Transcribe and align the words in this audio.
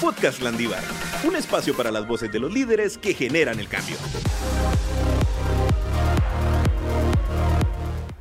Podcast 0.00 0.42
Landívar, 0.42 0.82
un 1.26 1.36
espacio 1.36 1.74
para 1.76 1.90
las 1.90 2.06
voces 2.06 2.30
de 2.30 2.38
los 2.38 2.52
líderes 2.52 2.98
que 2.98 3.14
generan 3.14 3.58
el 3.58 3.68
cambio. 3.68 3.96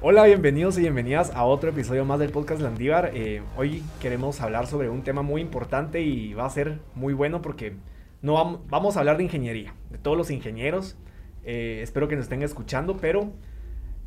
Hola, 0.01 0.23
bienvenidos 0.25 0.77
y 0.77 0.81
bienvenidas 0.81 1.31
a 1.35 1.43
otro 1.43 1.69
episodio 1.69 2.05
más 2.05 2.19
del 2.19 2.29
podcast 2.29 2.61
Landívar. 2.61 3.11
Eh, 3.13 3.41
hoy 3.57 3.83
queremos 3.99 4.41
hablar 4.41 4.67
sobre 4.67 4.89
un 4.89 5.03
tema 5.03 5.21
muy 5.21 5.41
importante 5.41 6.01
y 6.01 6.33
va 6.33 6.45
a 6.45 6.49
ser 6.49 6.79
muy 6.95 7.13
bueno 7.13 7.41
porque 7.41 7.75
no 8.21 8.61
vamos, 8.69 8.95
a 8.95 8.99
hablar 8.99 9.17
de 9.17 9.23
ingeniería, 9.23 9.75
de 9.89 9.97
todos 9.97 10.17
los 10.17 10.31
ingenieros. 10.31 10.97
Eh, 11.43 11.81
espero 11.83 12.07
que 12.07 12.15
nos 12.15 12.23
estén 12.23 12.43
escuchando, 12.43 12.97
pero 12.97 13.33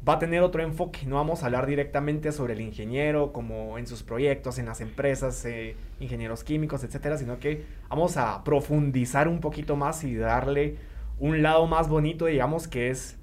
va 0.08 0.14
a 0.14 0.18
tener 0.18 0.42
otro 0.42 0.62
enfoque. 0.62 1.00
No 1.06 1.16
vamos 1.16 1.42
a 1.42 1.46
hablar 1.46 1.66
directamente 1.66 2.32
sobre 2.32 2.54
el 2.54 2.60
ingeniero, 2.60 3.32
como 3.32 3.78
en 3.78 3.86
sus 3.86 4.02
proyectos, 4.02 4.58
en 4.58 4.66
las 4.66 4.80
empresas, 4.80 5.44
eh, 5.44 5.76
ingenieros 6.00 6.44
químicos, 6.44 6.84
etcétera, 6.84 7.18
sino 7.18 7.38
que 7.38 7.64
vamos 7.88 8.16
a 8.16 8.44
profundizar 8.44 9.26
un 9.28 9.40
poquito 9.40 9.76
más 9.76 10.04
y 10.04 10.14
darle 10.14 10.76
un 11.18 11.42
lado 11.42 11.66
más 11.66 11.88
bonito, 11.88 12.26
digamos, 12.26 12.68
que 12.68 12.90
es 12.90 13.16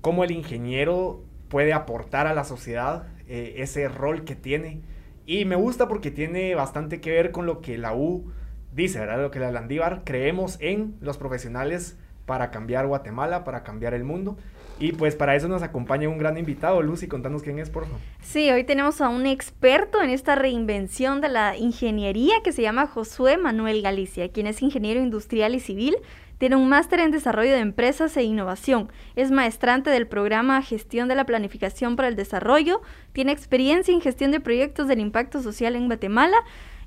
cómo 0.00 0.24
el 0.24 0.30
ingeniero 0.30 1.22
puede 1.48 1.72
aportar 1.72 2.26
a 2.26 2.34
la 2.34 2.44
sociedad 2.44 3.06
eh, 3.28 3.54
ese 3.58 3.88
rol 3.88 4.24
que 4.24 4.34
tiene. 4.34 4.80
Y 5.24 5.44
me 5.44 5.56
gusta 5.56 5.88
porque 5.88 6.10
tiene 6.10 6.54
bastante 6.54 7.00
que 7.00 7.12
ver 7.12 7.30
con 7.30 7.46
lo 7.46 7.60
que 7.60 7.78
la 7.78 7.94
U 7.94 8.32
dice, 8.74 8.98
¿verdad? 8.98 9.20
Lo 9.20 9.30
que 9.30 9.40
la 9.40 9.52
Landívar 9.52 10.02
creemos 10.04 10.56
en 10.60 10.96
los 11.00 11.18
profesionales 11.18 11.98
para 12.26 12.50
cambiar 12.50 12.86
Guatemala, 12.86 13.44
para 13.44 13.62
cambiar 13.62 13.94
el 13.94 14.04
mundo. 14.04 14.36
Y 14.80 14.92
pues 14.92 15.16
para 15.16 15.34
eso 15.34 15.48
nos 15.48 15.62
acompaña 15.62 16.08
un 16.08 16.18
gran 16.18 16.38
invitado. 16.38 16.80
Lucy, 16.82 17.08
contanos 17.08 17.42
quién 17.42 17.58
es, 17.58 17.68
por 17.68 17.84
favor. 17.84 18.00
Sí, 18.22 18.50
hoy 18.50 18.64
tenemos 18.64 19.00
a 19.00 19.08
un 19.08 19.26
experto 19.26 20.02
en 20.02 20.10
esta 20.10 20.36
reinvención 20.36 21.20
de 21.20 21.28
la 21.28 21.56
ingeniería 21.56 22.36
que 22.44 22.52
se 22.52 22.62
llama 22.62 22.86
Josué 22.86 23.38
Manuel 23.38 23.82
Galicia, 23.82 24.30
quien 24.30 24.46
es 24.46 24.62
ingeniero 24.62 25.00
industrial 25.00 25.54
y 25.54 25.60
civil. 25.60 25.96
Tiene 26.38 26.54
un 26.54 26.68
máster 26.68 27.00
en 27.00 27.10
desarrollo 27.10 27.50
de 27.50 27.58
empresas 27.58 28.16
e 28.16 28.22
innovación. 28.22 28.92
Es 29.16 29.32
maestrante 29.32 29.90
del 29.90 30.06
programa 30.06 30.62
Gestión 30.62 31.08
de 31.08 31.16
la 31.16 31.26
Planificación 31.26 31.96
para 31.96 32.06
el 32.06 32.14
Desarrollo. 32.14 32.80
Tiene 33.12 33.32
experiencia 33.32 33.92
en 33.92 34.00
gestión 34.00 34.30
de 34.30 34.38
proyectos 34.38 34.86
del 34.86 35.00
impacto 35.00 35.42
social 35.42 35.74
en 35.74 35.86
Guatemala 35.86 36.36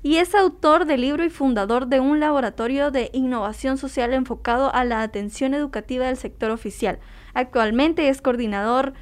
y 0.02 0.16
es 0.16 0.34
autor 0.34 0.86
del 0.86 1.02
libro 1.02 1.22
y 1.24 1.28
fundador 1.28 1.86
de 1.86 2.00
un 2.00 2.18
laboratorio 2.18 2.90
de 2.90 3.10
innovación 3.12 3.76
social 3.76 4.14
enfocado 4.14 4.74
a 4.74 4.84
la 4.84 5.02
atención 5.02 5.52
educativa 5.52 6.06
del 6.06 6.16
sector 6.16 6.50
oficial. 6.50 6.98
Actualmente 7.34 8.08
es 8.08 8.20
coordinador 8.20 8.92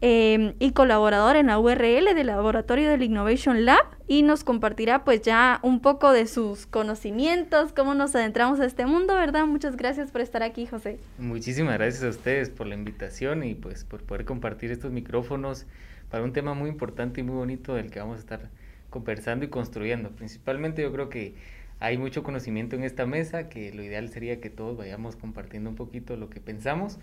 em, 0.00 0.54
y 0.58 0.72
colaborador 0.72 1.36
en 1.36 1.48
la 1.48 1.58
URL 1.58 2.14
del 2.14 2.26
laboratorio 2.26 2.88
del 2.88 3.02
Innovation 3.02 3.64
Lab 3.64 3.84
y 4.06 4.22
nos 4.22 4.44
compartirá 4.44 5.04
pues 5.04 5.22
ya 5.22 5.60
un 5.62 5.80
poco 5.80 6.12
de 6.12 6.26
sus 6.26 6.66
conocimientos, 6.66 7.72
cómo 7.72 7.94
nos 7.94 8.14
adentramos 8.14 8.60
a 8.60 8.64
este 8.64 8.86
mundo, 8.86 9.14
¿verdad? 9.14 9.46
Muchas 9.46 9.76
gracias 9.76 10.10
por 10.10 10.20
estar 10.20 10.42
aquí, 10.42 10.66
José. 10.66 10.98
Muchísimas 11.18 11.74
gracias 11.74 12.02
a 12.04 12.08
ustedes 12.08 12.50
por 12.50 12.66
la 12.66 12.74
invitación 12.74 13.44
y 13.44 13.54
pues 13.54 13.84
por 13.84 14.02
poder 14.02 14.24
compartir 14.24 14.70
estos 14.70 14.90
micrófonos 14.90 15.66
para 16.10 16.24
un 16.24 16.32
tema 16.32 16.54
muy 16.54 16.70
importante 16.70 17.20
y 17.20 17.24
muy 17.24 17.36
bonito 17.36 17.74
del 17.74 17.90
que 17.90 18.00
vamos 18.00 18.16
a 18.16 18.20
estar 18.20 18.50
conversando 18.88 19.44
y 19.44 19.48
construyendo. 19.48 20.10
Principalmente 20.10 20.82
yo 20.82 20.92
creo 20.92 21.08
que 21.08 21.34
hay 21.78 21.96
mucho 21.96 22.22
conocimiento 22.22 22.76
en 22.76 22.84
esta 22.84 23.06
mesa, 23.06 23.48
que 23.48 23.72
lo 23.72 23.82
ideal 23.82 24.10
sería 24.10 24.40
que 24.40 24.50
todos 24.50 24.76
vayamos 24.76 25.16
compartiendo 25.16 25.70
un 25.70 25.76
poquito 25.76 26.16
lo 26.16 26.28
que 26.28 26.40
pensamos 26.40 26.98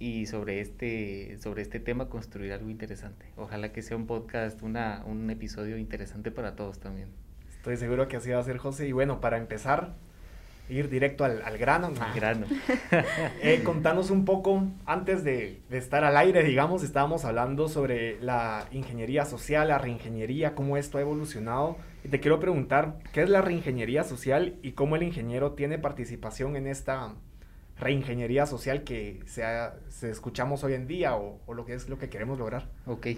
y 0.00 0.26
sobre 0.26 0.60
este, 0.60 1.36
sobre 1.40 1.62
este 1.62 1.78
tema 1.78 2.08
construir 2.08 2.52
algo 2.52 2.70
interesante. 2.70 3.26
Ojalá 3.36 3.70
que 3.70 3.82
sea 3.82 3.98
un 3.98 4.06
podcast, 4.06 4.60
una, 4.62 5.04
un 5.06 5.28
episodio 5.30 5.76
interesante 5.76 6.30
para 6.30 6.56
todos 6.56 6.80
también. 6.80 7.10
Estoy 7.54 7.76
seguro 7.76 8.08
que 8.08 8.16
así 8.16 8.30
va 8.30 8.40
a 8.40 8.42
ser, 8.42 8.56
José. 8.56 8.88
Y 8.88 8.92
bueno, 8.92 9.20
para 9.20 9.36
empezar, 9.36 9.92
ir 10.70 10.88
directo 10.88 11.22
al, 11.24 11.42
al 11.42 11.58
grano. 11.58 11.92
Al 12.00 12.14
grano. 12.14 12.46
eh, 13.42 13.60
contanos 13.62 14.10
un 14.10 14.24
poco, 14.24 14.64
antes 14.86 15.22
de, 15.22 15.60
de, 15.68 15.76
estar 15.76 16.02
al 16.02 16.16
aire, 16.16 16.42
digamos, 16.44 16.82
estábamos 16.82 17.26
hablando 17.26 17.68
sobre 17.68 18.18
la 18.22 18.68
ingeniería 18.72 19.26
social, 19.26 19.68
la 19.68 19.76
reingeniería, 19.76 20.54
cómo 20.54 20.78
esto 20.78 20.96
ha 20.96 21.02
evolucionado. 21.02 21.76
Y 22.04 22.08
te 22.08 22.20
quiero 22.20 22.40
preguntar, 22.40 22.96
¿qué 23.12 23.20
es 23.20 23.28
la 23.28 23.42
reingeniería 23.42 24.02
social 24.02 24.56
y 24.62 24.72
cómo 24.72 24.96
el 24.96 25.02
ingeniero 25.02 25.52
tiene 25.52 25.78
participación 25.78 26.56
en 26.56 26.68
esta 26.68 27.12
reingeniería 27.80 28.46
social 28.46 28.84
que 28.84 29.20
se, 29.26 29.42
se 29.88 30.10
escuchamos 30.10 30.62
hoy 30.62 30.74
en 30.74 30.86
día 30.86 31.16
o, 31.16 31.40
o, 31.46 31.54
lo 31.54 31.64
que 31.64 31.74
es 31.74 31.88
lo 31.88 31.98
que 31.98 32.08
queremos 32.08 32.38
lograr? 32.38 32.68
Ok. 32.86 33.08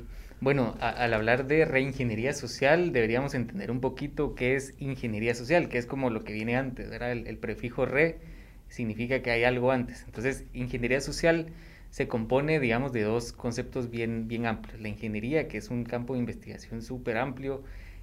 Bueno, 0.43 0.77
al 0.81 1.15
hablar 1.15 1.47
de 1.47 1.65
reingeniería 1.65 2.33
social, 2.33 2.93
deberíamos 2.93 3.33
entender 3.35 3.71
un 3.71 3.81
poquito 3.81 4.35
qué 4.35 4.57
es 4.57 4.75
ingeniería 4.81 5.37
social, 5.37 5.69
que 5.69 5.79
es 5.79 5.87
como 5.87 6.11
lo 6.11 6.25
que 6.25 6.33
viene 6.33 6.57
antes, 6.57 6.91
¿verdad? 6.91 7.13
El, 7.13 7.39
prefijo 7.39 7.87
re 7.87 8.19
significa 8.69 9.23
que 9.23 9.31
hay 9.31 9.45
algo 9.45 9.71
antes. 9.71 10.03
Entonces, 10.05 10.45
ingeniería 10.53 11.01
social 11.01 11.53
se 11.91 12.09
compone, 12.09 12.59
digamos, 12.59 12.93
de 12.93 13.03
dos 13.03 13.33
conceptos 13.33 13.89
bien, 13.89 14.27
bien 14.27 14.47
amplios. 14.47 14.81
La 14.81 14.89
ingeniería, 14.89 15.47
que 15.47 15.59
es 15.59 15.71
un 15.71 15.85
campo 15.85 16.15
de 16.15 16.19
investigación 16.19 16.83
súper 16.83 17.19
amplio, 17.19 17.63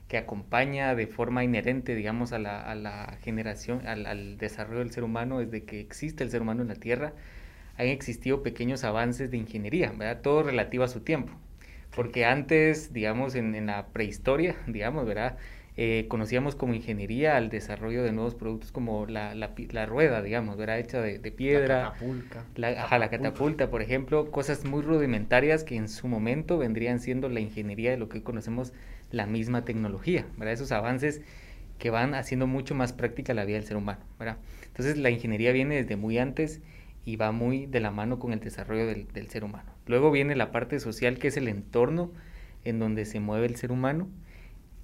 que 0.09 0.17
acompaña 0.17 0.93
de 0.95 1.07
forma 1.07 1.45
inherente, 1.45 1.95
digamos, 1.95 2.33
a 2.33 2.39
la, 2.39 2.61
a 2.61 2.75
la 2.75 3.17
generación, 3.21 3.87
al, 3.87 4.05
al, 4.05 4.37
desarrollo 4.37 4.79
del 4.79 4.91
ser 4.91 5.05
humano 5.05 5.39
desde 5.39 5.63
que 5.63 5.79
existe 5.79 6.25
el 6.25 6.31
ser 6.31 6.41
humano 6.41 6.63
en 6.63 6.67
la 6.67 6.75
Tierra, 6.75 7.13
han 7.77 7.87
existido 7.87 8.43
pequeños 8.43 8.83
avances 8.83 9.31
de 9.31 9.37
ingeniería, 9.37 9.91
¿verdad? 9.91 10.21
Todo 10.21 10.43
relativo 10.43 10.83
a 10.83 10.89
su 10.89 10.99
tiempo 10.99 11.31
porque 11.95 12.25
antes, 12.25 12.93
digamos, 12.93 13.35
en, 13.35 13.65
la 13.65 13.87
prehistoria, 13.87 14.55
digamos, 14.67 15.05
¿verdad? 15.05 15.37
Eh, 15.81 16.07
conocíamos 16.09 16.55
como 16.55 16.73
ingeniería 16.73 17.37
al 17.37 17.49
desarrollo 17.49 18.03
de 18.03 18.11
nuevos 18.11 18.35
productos 18.35 18.73
como 18.73 19.05
la, 19.05 19.33
la, 19.33 19.51
la 19.71 19.85
rueda, 19.85 20.21
digamos, 20.21 20.57
¿verdad? 20.57 20.79
Hecha 20.79 21.01
de, 21.01 21.19
de 21.19 21.31
piedra. 21.31 21.77
La 21.77 21.83
catapulta. 21.91 22.45
La, 22.55 22.97
la 22.97 23.09
catapulta, 23.09 23.69
por 23.69 23.81
ejemplo, 23.81 24.29
cosas 24.29 24.65
muy 24.65 24.81
rudimentarias 24.81 25.63
que 25.63 25.77
en 25.77 25.87
su 25.87 26.09
momento 26.09 26.57
vendrían 26.57 26.99
siendo 26.99 27.29
la 27.29 27.39
ingeniería 27.39 27.91
de 27.91 27.97
lo 27.97 28.09
que 28.09 28.23
conocemos 28.23 28.73
la 29.11 29.25
misma 29.25 29.65
tecnología, 29.65 30.25
¿verdad? 30.37 30.53
Esos 30.53 30.71
avances 30.71 31.21
que 31.77 31.89
van 31.89 32.13
haciendo 32.13 32.45
mucho 32.45 32.75
más 32.75 32.93
práctica 32.93 33.33
la 33.33 33.45
vida 33.45 33.57
del 33.57 33.65
ser 33.65 33.77
humano. 33.77 34.01
Entonces 34.67 34.97
la 34.97 35.09
ingeniería 35.09 35.51
viene 35.51 35.75
desde 35.75 35.95
muy 35.95 36.17
antes 36.17 36.61
y 37.05 37.15
va 37.15 37.31
muy 37.31 37.65
de 37.65 37.79
la 37.79 37.91
mano 37.91 38.19
con 38.19 38.33
el 38.33 38.39
desarrollo 38.39 38.85
del, 38.85 39.27
ser 39.29 39.43
humano. 39.43 39.71
Luego 39.87 40.11
viene 40.11 40.35
la 40.35 40.51
parte 40.51 40.79
social, 40.79 41.17
que 41.17 41.29
es 41.29 41.37
el 41.37 41.47
entorno 41.47 42.11
en 42.65 42.79
donde 42.79 43.05
se 43.05 43.19
mueve 43.19 43.47
el 43.47 43.55
ser 43.55 43.71
humano, 43.71 44.09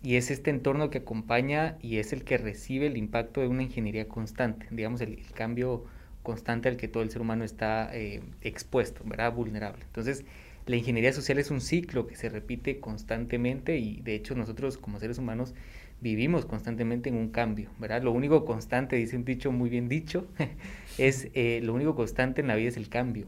y 0.02 0.16
es 0.16 0.32
este 0.32 0.52
entorno 0.52 0.90
que 0.90 1.00
acompaña 1.00 1.78
y 1.82 1.98
es 1.98 2.14
el 2.14 2.24
que 2.24 2.38
recibe 2.38 2.88
el 2.88 2.96
impacto 2.96 3.42
de 3.42 3.48
una 3.48 3.64
ingeniería 3.64 4.08
constante, 4.08 4.68
digamos, 4.72 5.02
el, 5.02 5.20
el 5.20 5.32
cambio 5.34 5.86
constante 6.26 6.70
al 6.70 6.78
que 6.78 6.88
todo 6.88 7.04
el 7.04 7.10
ser 7.10 7.22
humano 7.22 7.44
está 7.44 7.90
eh, 7.96 8.22
expuesto, 8.42 9.02
¿verdad? 9.06 9.34
Vulnerable. 9.34 9.84
Entonces, 9.86 10.26
la 10.66 10.76
ingeniería 10.76 11.14
social 11.14 11.38
es 11.38 11.52
un 11.52 11.62
ciclo 11.62 12.08
que 12.08 12.16
se 12.16 12.30
repite 12.30 12.80
constantemente 12.80 13.78
y 13.78 14.02
de 14.02 14.16
hecho 14.16 14.36
nosotros 14.36 14.78
como 14.78 15.00
seres 15.00 15.18
humanos 15.18 15.54
vivimos 16.02 16.46
constantemente 16.46 17.10
en 17.10 17.16
un 17.16 17.30
cambio, 17.30 17.70
¿verdad? 17.80 18.02
Lo 18.02 18.12
único 18.12 18.46
constante, 18.46 18.96
dice 18.96 19.16
un 19.16 19.26
dicho 19.26 19.52
muy 19.52 19.70
bien 19.70 19.88
dicho, 19.88 20.28
es 20.98 21.30
eh, 21.34 21.62
lo 21.64 21.74
único 21.74 21.96
constante 21.96 22.42
en 22.42 22.48
la 22.48 22.56
vida 22.56 22.70
es 22.70 22.78
el 22.78 22.90
cambio. 22.90 23.28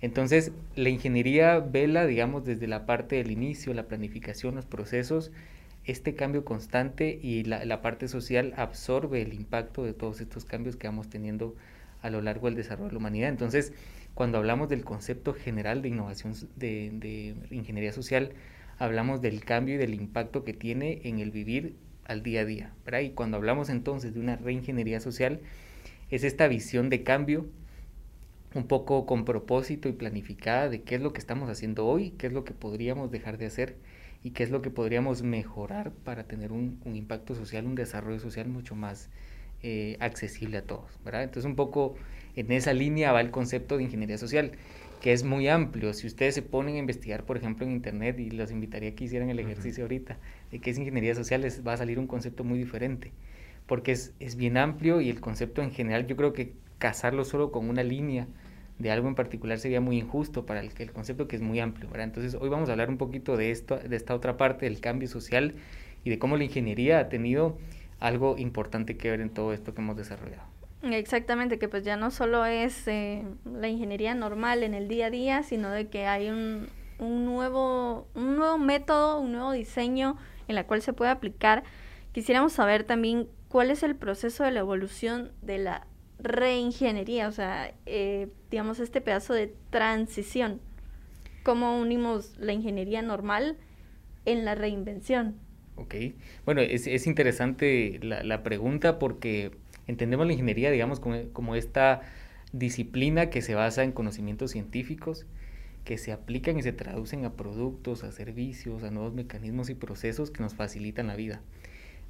Entonces, 0.00 0.52
la 0.76 0.88
ingeniería 0.88 1.58
vela, 1.58 2.06
digamos, 2.06 2.44
desde 2.44 2.66
la 2.66 2.86
parte 2.86 3.16
del 3.16 3.30
inicio, 3.30 3.74
la 3.74 3.86
planificación, 3.86 4.54
los 4.54 4.64
procesos, 4.64 5.30
este 5.84 6.14
cambio 6.14 6.44
constante 6.44 7.18
y 7.22 7.44
la, 7.44 7.64
la 7.64 7.82
parte 7.82 8.08
social 8.08 8.54
absorbe 8.56 9.20
el 9.20 9.34
impacto 9.34 9.84
de 9.84 9.92
todos 9.92 10.20
estos 10.20 10.44
cambios 10.44 10.76
que 10.76 10.86
vamos 10.86 11.08
teniendo 11.10 11.54
a 12.02 12.10
lo 12.10 12.20
largo 12.20 12.46
del 12.46 12.56
desarrollo 12.56 12.88
de 12.88 12.92
la 12.92 12.98
humanidad. 12.98 13.28
Entonces, 13.28 13.72
cuando 14.14 14.38
hablamos 14.38 14.68
del 14.68 14.84
concepto 14.84 15.34
general 15.34 15.82
de 15.82 15.88
innovación 15.88 16.34
de, 16.56 16.90
de 16.94 17.54
ingeniería 17.54 17.92
social, 17.92 18.32
hablamos 18.78 19.20
del 19.20 19.44
cambio 19.44 19.74
y 19.74 19.78
del 19.78 19.94
impacto 19.94 20.44
que 20.44 20.54
tiene 20.54 21.00
en 21.04 21.18
el 21.18 21.30
vivir 21.30 21.76
al 22.06 22.22
día 22.22 22.40
a 22.40 22.44
día. 22.44 22.74
¿verdad? 22.84 23.00
Y 23.00 23.10
cuando 23.10 23.36
hablamos 23.36 23.68
entonces 23.68 24.14
de 24.14 24.20
una 24.20 24.36
reingeniería 24.36 25.00
social, 25.00 25.40
es 26.10 26.24
esta 26.24 26.48
visión 26.48 26.88
de 26.90 27.02
cambio 27.04 27.46
un 28.54 28.66
poco 28.66 29.06
con 29.06 29.24
propósito 29.24 29.88
y 29.88 29.92
planificada 29.92 30.68
de 30.68 30.82
qué 30.82 30.96
es 30.96 31.00
lo 31.00 31.12
que 31.12 31.20
estamos 31.20 31.48
haciendo 31.48 31.86
hoy, 31.86 32.10
qué 32.18 32.26
es 32.26 32.32
lo 32.32 32.44
que 32.44 32.52
podríamos 32.52 33.10
dejar 33.10 33.38
de 33.38 33.46
hacer 33.46 33.76
y 34.24 34.30
qué 34.30 34.42
es 34.42 34.50
lo 34.50 34.60
que 34.60 34.70
podríamos 34.70 35.22
mejorar 35.22 35.92
para 35.92 36.24
tener 36.24 36.50
un, 36.50 36.80
un 36.84 36.96
impacto 36.96 37.34
social, 37.34 37.66
un 37.66 37.76
desarrollo 37.76 38.18
social 38.18 38.48
mucho 38.48 38.74
más 38.74 39.08
eh, 39.62 39.96
accesible 40.00 40.58
a 40.58 40.62
todos. 40.62 40.98
¿verdad? 41.04 41.22
Entonces 41.22 41.44
un 41.44 41.56
poco 41.56 41.94
en 42.36 42.52
esa 42.52 42.72
línea 42.72 43.12
va 43.12 43.20
el 43.20 43.30
concepto 43.30 43.76
de 43.76 43.84
ingeniería 43.84 44.18
social 44.18 44.52
que 45.00 45.12
es 45.12 45.24
muy 45.24 45.48
amplio. 45.48 45.92
Si 45.94 46.06
ustedes 46.06 46.34
se 46.34 46.42
ponen 46.42 46.76
a 46.76 46.78
investigar, 46.78 47.24
por 47.24 47.36
ejemplo, 47.36 47.66
en 47.66 47.72
Internet, 47.72 48.18
y 48.18 48.30
los 48.30 48.50
invitaría 48.50 48.90
a 48.90 48.94
que 48.94 49.04
hicieran 49.04 49.30
el 49.30 49.38
ejercicio 49.38 49.84
uh 49.84 49.88
-huh. 49.88 49.92
ahorita, 49.92 50.18
de 50.52 50.58
qué 50.58 50.70
es 50.70 50.78
ingeniería 50.78 51.14
social, 51.14 51.40
les 51.40 51.66
va 51.66 51.72
a 51.72 51.76
salir 51.78 51.98
un 51.98 52.06
concepto 52.06 52.44
muy 52.44 52.58
diferente, 52.58 53.12
porque 53.66 53.92
es, 53.92 54.12
es 54.20 54.36
bien 54.36 54.56
amplio 54.56 55.00
y 55.00 55.08
el 55.08 55.20
concepto 55.20 55.62
en 55.62 55.70
general, 55.70 56.06
yo 56.06 56.16
creo 56.16 56.32
que 56.32 56.52
casarlo 56.78 57.24
solo 57.24 57.50
con 57.50 57.68
una 57.68 57.82
línea 57.82 58.26
de 58.78 58.90
algo 58.90 59.08
en 59.08 59.14
particular 59.14 59.58
sería 59.58 59.80
muy 59.80 59.98
injusto 59.98 60.46
para 60.46 60.60
el, 60.60 60.70
el 60.78 60.92
concepto 60.92 61.28
que 61.28 61.36
es 61.36 61.42
muy 61.42 61.60
amplio, 61.60 61.88
¿verdad? 61.90 62.06
Entonces, 62.06 62.34
hoy 62.34 62.48
vamos 62.48 62.68
a 62.68 62.72
hablar 62.72 62.88
un 62.88 62.98
poquito 62.98 63.36
de, 63.36 63.50
esto, 63.50 63.78
de 63.78 63.96
esta 63.96 64.14
otra 64.14 64.36
parte 64.36 64.66
del 64.66 64.80
cambio 64.80 65.08
social 65.08 65.54
y 66.04 66.10
de 66.10 66.18
cómo 66.18 66.36
la 66.36 66.44
ingeniería 66.44 66.98
ha 66.98 67.08
tenido 67.08 67.58
algo 68.00 68.36
importante 68.38 68.96
que 68.96 69.10
ver 69.10 69.20
en 69.20 69.30
todo 69.30 69.52
esto 69.52 69.74
que 69.74 69.80
hemos 69.80 69.96
desarrollado. 69.96 70.42
Exactamente, 70.82 71.58
que 71.58 71.68
pues 71.68 71.84
ya 71.84 71.96
no 71.96 72.10
solo 72.10 72.46
es 72.46 72.88
eh, 72.88 73.24
la 73.44 73.68
ingeniería 73.68 74.14
normal 74.14 74.62
en 74.62 74.72
el 74.72 74.88
día 74.88 75.06
a 75.06 75.10
día, 75.10 75.42
sino 75.42 75.70
de 75.70 75.88
que 75.88 76.06
hay 76.06 76.30
un, 76.30 76.68
un, 76.98 77.26
nuevo, 77.26 78.08
un 78.14 78.36
nuevo 78.36 78.56
método, 78.56 79.20
un 79.20 79.32
nuevo 79.32 79.52
diseño 79.52 80.16
en 80.48 80.54
la 80.54 80.66
cual 80.66 80.80
se 80.80 80.94
puede 80.94 81.10
aplicar. 81.10 81.64
Quisiéramos 82.12 82.54
saber 82.54 82.84
también 82.84 83.28
cuál 83.48 83.70
es 83.70 83.82
el 83.82 83.94
proceso 83.94 84.42
de 84.42 84.52
la 84.52 84.60
evolución 84.60 85.32
de 85.42 85.58
la 85.58 85.86
reingeniería, 86.18 87.28
o 87.28 87.32
sea, 87.32 87.74
eh, 87.84 88.28
digamos, 88.50 88.80
este 88.80 89.02
pedazo 89.02 89.34
de 89.34 89.54
transición. 89.68 90.60
¿Cómo 91.42 91.78
unimos 91.78 92.38
la 92.38 92.52
ingeniería 92.52 93.02
normal 93.02 93.58
en 94.24 94.44
la 94.44 94.54
reinvención? 94.54 95.36
Ok, 95.80 95.94
bueno, 96.44 96.60
es, 96.60 96.86
es 96.86 97.06
interesante 97.06 97.98
la, 98.02 98.22
la, 98.22 98.42
pregunta 98.42 98.98
porque 98.98 99.50
entendemos 99.86 100.26
la 100.26 100.34
ingeniería, 100.34 100.70
digamos, 100.70 101.00
como, 101.00 101.32
como, 101.32 101.56
esta 101.56 102.02
disciplina 102.52 103.30
que 103.30 103.40
se 103.40 103.54
basa 103.54 103.82
en 103.82 103.92
conocimientos 103.92 104.50
científicos, 104.50 105.24
que 105.84 105.96
se 105.96 106.12
aplican 106.12 106.58
y 106.58 106.62
se 106.62 106.72
traducen 106.72 107.24
a 107.24 107.32
productos, 107.32 108.04
a 108.04 108.12
servicios, 108.12 108.82
a 108.82 108.90
nuevos 108.90 109.14
mecanismos 109.14 109.70
y 109.70 109.74
procesos 109.74 110.30
que 110.30 110.42
nos 110.42 110.54
facilitan 110.54 111.06
la 111.06 111.16
vida. 111.16 111.40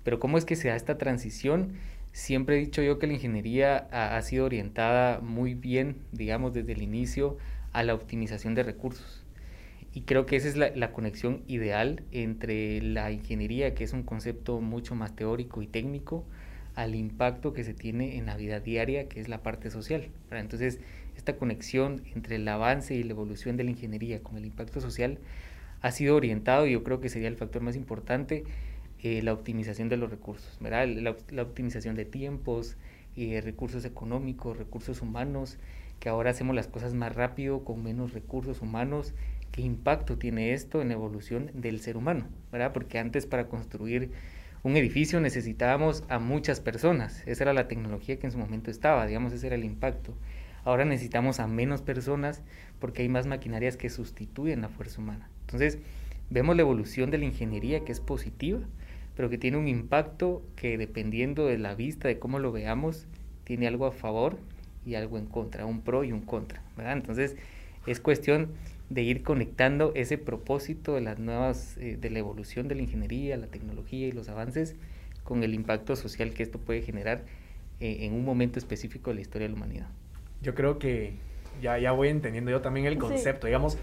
Pero 0.03 0.19
¿cómo 0.19 0.37
es 0.37 0.45
que 0.45 0.57
se 0.57 0.67
da 0.67 0.75
esta 0.75 0.99
transición? 0.99 1.75
Siempre 2.11 2.57
he 2.57 2.59
dicho 2.59 2.83
yo 2.83 2.99
que 2.99 3.07
la 3.07 3.13
ingeniería 3.13 3.87
ha, 3.93 4.17
ha 4.17 4.23
sido 4.23 4.47
orientada 4.47 5.21
muy 5.21 5.55
bien, 5.55 5.95
digamos, 6.11 6.55
desde 6.55 6.73
el 6.73 6.83
inicio 6.83 7.39
a 7.73 7.85
la 7.85 7.95
optimización 7.95 8.57
de 8.57 8.65
recursos. 8.65 9.23
Y 9.93 10.03
creo 10.03 10.25
que 10.27 10.37
esa 10.37 10.49
es 10.49 10.57
la, 10.57 10.71
la, 10.71 10.93
conexión 10.93 11.43
ideal 11.49 12.03
entre 12.13 12.81
la 12.81 13.11
ingeniería, 13.11 13.75
que 13.75 13.85
es 13.85 13.93
un 13.93 14.05
concepto 14.05 14.61
mucho 14.61 14.95
más 14.95 15.17
teórico 15.17 15.63
y 15.63 15.67
técnico, 15.67 16.25
al 16.75 16.95
impacto 16.95 17.53
que 17.53 17.65
se 17.65 17.75
tiene 17.75 18.17
en 18.17 18.27
la 18.27 18.37
vida 18.37 18.61
diaria, 18.61 19.09
que 19.09 19.21
es 19.21 19.29
la 19.29 19.43
parte 19.43 19.71
social. 19.71 20.09
¿verdad? 20.29 20.43
Entonces, 20.43 20.79
esta 21.17 21.37
conexión 21.37 22.03
entre 22.15 22.37
el 22.37 22.47
avance 22.49 22.95
y 22.95 23.03
la 23.03 23.11
evolución 23.11 23.57
de 23.57 23.65
la 23.65 23.71
ingeniería 23.71 24.23
con 24.23 24.37
el 24.37 24.47
impacto 24.47 24.81
social 24.81 25.19
ha 25.83 25.91
sido 25.91 26.17
orientado 26.17 26.67
y 26.67 26.73
yo 26.73 26.85
creo 26.85 27.01
que 27.01 27.09
sería 27.09 27.29
el 27.29 27.37
factor 27.37 27.63
más 27.63 27.75
importante, 27.75 28.45
eh, 29.03 29.23
la 29.23 29.33
optimización 29.33 29.89
de 29.89 29.97
los 29.97 30.11
recursos, 30.11 30.59
¿verdad? 30.61 30.87
La, 30.87 31.17
la 31.31 31.43
optimización 31.43 31.97
de 31.97 32.05
tiempos, 32.05 32.77
eh, 33.17 33.41
recursos 33.41 33.85
económicos, 33.85 34.57
recursos 34.57 35.03
humanos, 35.03 35.59
que 35.99 36.09
ahora 36.09 36.31
hacemos 36.31 36.55
las 36.55 36.69
cosas 36.69 36.95
más 36.95 37.15
rápido, 37.15 37.65
con 37.65 37.83
menos 37.83 38.13
recursos 38.13 38.63
humanos. 38.63 39.15
¿Qué 39.53 39.63
impacto 39.63 40.17
tiene 40.17 40.53
esto 40.53 40.81
en 40.81 40.89
la 40.89 40.95
evolución 40.95 41.51
del 41.55 41.81
ser 41.81 41.97
humano? 41.97 42.27
¿verdad? 42.53 42.73
Porque 42.73 42.99
antes 42.99 43.27
para 43.27 43.49
construir 43.49 44.11
un 44.63 44.77
edificio 44.77 45.21
necesitábamos 45.21 46.05
a 46.09 46.19
muchas 46.19 46.61
personas. 46.61 47.23
Esa 47.27 47.45
era 47.45 47.53
la 47.53 47.69
tecnología 47.69 48.19
que 48.19 48.27
en 48.27 48.33
su 48.33 48.39
momento 48.39 48.71
estaba, 48.71 49.07
digamos, 49.07 49.33
ese 49.33 49.47
era 49.47 49.57
el 49.57 49.65
impacto. 49.65 50.15
Ahora 50.65 50.85
necesitamos 50.85 51.41
a 51.41 51.47
menos 51.47 51.81
personas 51.81 52.43
porque 52.79 53.03
hay 53.03 53.09
más 53.09 53.27
maquinarias 53.27 53.77
que 53.77 53.89
sustituyen 53.89 54.61
la 54.61 54.69
fuerza 54.69 55.01
humana. 55.01 55.31
Entonces, 55.43 55.79
vemos 56.29 56.57
la 56.57 56.63
evolución 56.63 57.11
de 57.11 57.19
la 57.19 57.25
ingeniería 57.25 57.85
que 57.85 57.93
es 57.93 58.01
positiva, 58.01 58.61
pero 59.17 59.31
que 59.31 59.39
tiene 59.39 59.57
un 59.57 59.69
impacto 59.69 60.43
que 60.57 60.77
dependiendo 60.77 61.47
de 61.47 61.59
la 61.59 61.75
vista, 61.75 62.09
de 62.09 62.19
cómo 62.19 62.39
lo 62.39 62.53
veamos, 62.53 63.07
tiene 63.45 63.67
algo 63.67 63.87
a 63.87 63.93
favor 63.93 64.39
y 64.85 64.95
algo 64.95 65.19
en 65.19 65.27
contra, 65.27 65.65
un 65.65 65.81
pro 65.81 66.05
y 66.05 66.13
un 66.13 66.21
contra, 66.21 66.63
¿verdad? 66.77 66.93
Entonces, 66.93 67.37
es 67.87 68.01
cuestión 68.01 68.49
de 68.91 69.03
ir 69.03 69.23
conectando 69.23 69.93
ese 69.95 70.19
propósito 70.19 70.95
de 70.95 71.01
las 71.01 71.19
nuevas, 71.19 71.79
eh, 71.79 71.97
de 71.99 72.11
la 72.11 72.19
evolución 72.19 72.69
de 72.69 72.75
la 72.75 72.83
ingeniería, 72.83 73.37
la 73.37 73.47
tecnología 73.47 74.09
y 74.09 74.13
los 74.13 74.29
avances 74.29 74.75
con 75.23 75.45
el 75.45 75.55
impacto 75.55 75.95
social 75.95 76.35
que 76.35 76.43
esto 76.43 76.59
puede 76.59 76.83
generar 76.83 77.23
eh, 77.79 77.99
en 78.01 78.15
un 78.15 78.25
momento 78.25 78.59
específico 78.59 79.11
de 79.11 79.15
la 79.15 79.21
historia 79.21 79.47
de 79.47 79.55
la 79.55 79.57
humanidad. 79.57 79.87
Yo 80.43 80.57
creo 80.57 80.81
que 80.81 81.15
ya, 81.63 81.79
ya 81.79 81.93
voy 81.93 82.09
entendiendo 82.09 82.51
yo 82.51 82.61
también 82.61 82.87
el 82.87 82.99
concepto, 82.99 83.47
sí. 83.47 83.51
digamos, 83.51 83.79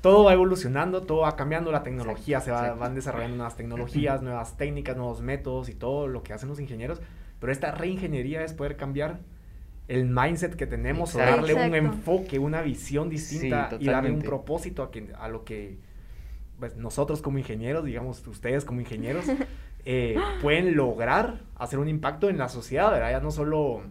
todo 0.00 0.22
va 0.22 0.32
evolucionando, 0.32 1.02
todo 1.02 1.22
va 1.22 1.34
cambiando, 1.34 1.72
la 1.72 1.82
tecnología, 1.82 2.40
se 2.40 2.52
va, 2.52 2.74
van 2.74 2.94
desarrollando 2.94 3.36
nuevas 3.36 3.56
tecnologías, 3.56 4.22
nuevas 4.22 4.56
técnicas, 4.56 4.96
nuevos 4.96 5.22
métodos 5.22 5.68
y 5.68 5.74
todo 5.74 6.06
lo 6.06 6.22
que 6.22 6.32
hacen 6.32 6.48
los 6.48 6.60
ingenieros, 6.60 7.00
pero 7.40 7.50
esta 7.50 7.72
reingeniería 7.72 8.44
es 8.44 8.52
poder 8.52 8.76
cambiar 8.76 9.18
el 9.88 10.06
mindset 10.06 10.54
que 10.54 10.66
tenemos 10.66 11.10
Exacto. 11.10 11.32
o 11.32 11.36
darle 11.36 11.52
Exacto. 11.52 11.70
un 11.70 11.76
enfoque, 11.76 12.38
una 12.38 12.62
visión 12.62 13.10
distinta 13.10 13.70
sí, 13.70 13.76
y 13.80 13.86
darle 13.86 14.10
un 14.10 14.22
propósito 14.22 14.82
a, 14.82 14.90
que, 14.90 15.08
a 15.18 15.28
lo 15.28 15.44
que 15.44 15.78
pues, 16.58 16.76
nosotros 16.76 17.20
como 17.20 17.38
ingenieros, 17.38 17.84
digamos 17.84 18.26
ustedes 18.26 18.64
como 18.64 18.80
ingenieros, 18.80 19.26
eh, 19.84 20.16
pueden 20.40 20.76
lograr 20.76 21.40
hacer 21.56 21.78
un 21.78 21.88
impacto 21.88 22.30
en 22.30 22.38
la 22.38 22.48
sociedad, 22.48 22.90
¿verdad? 22.90 23.10
Ya 23.10 23.20
no 23.20 23.30
solo 23.30 23.82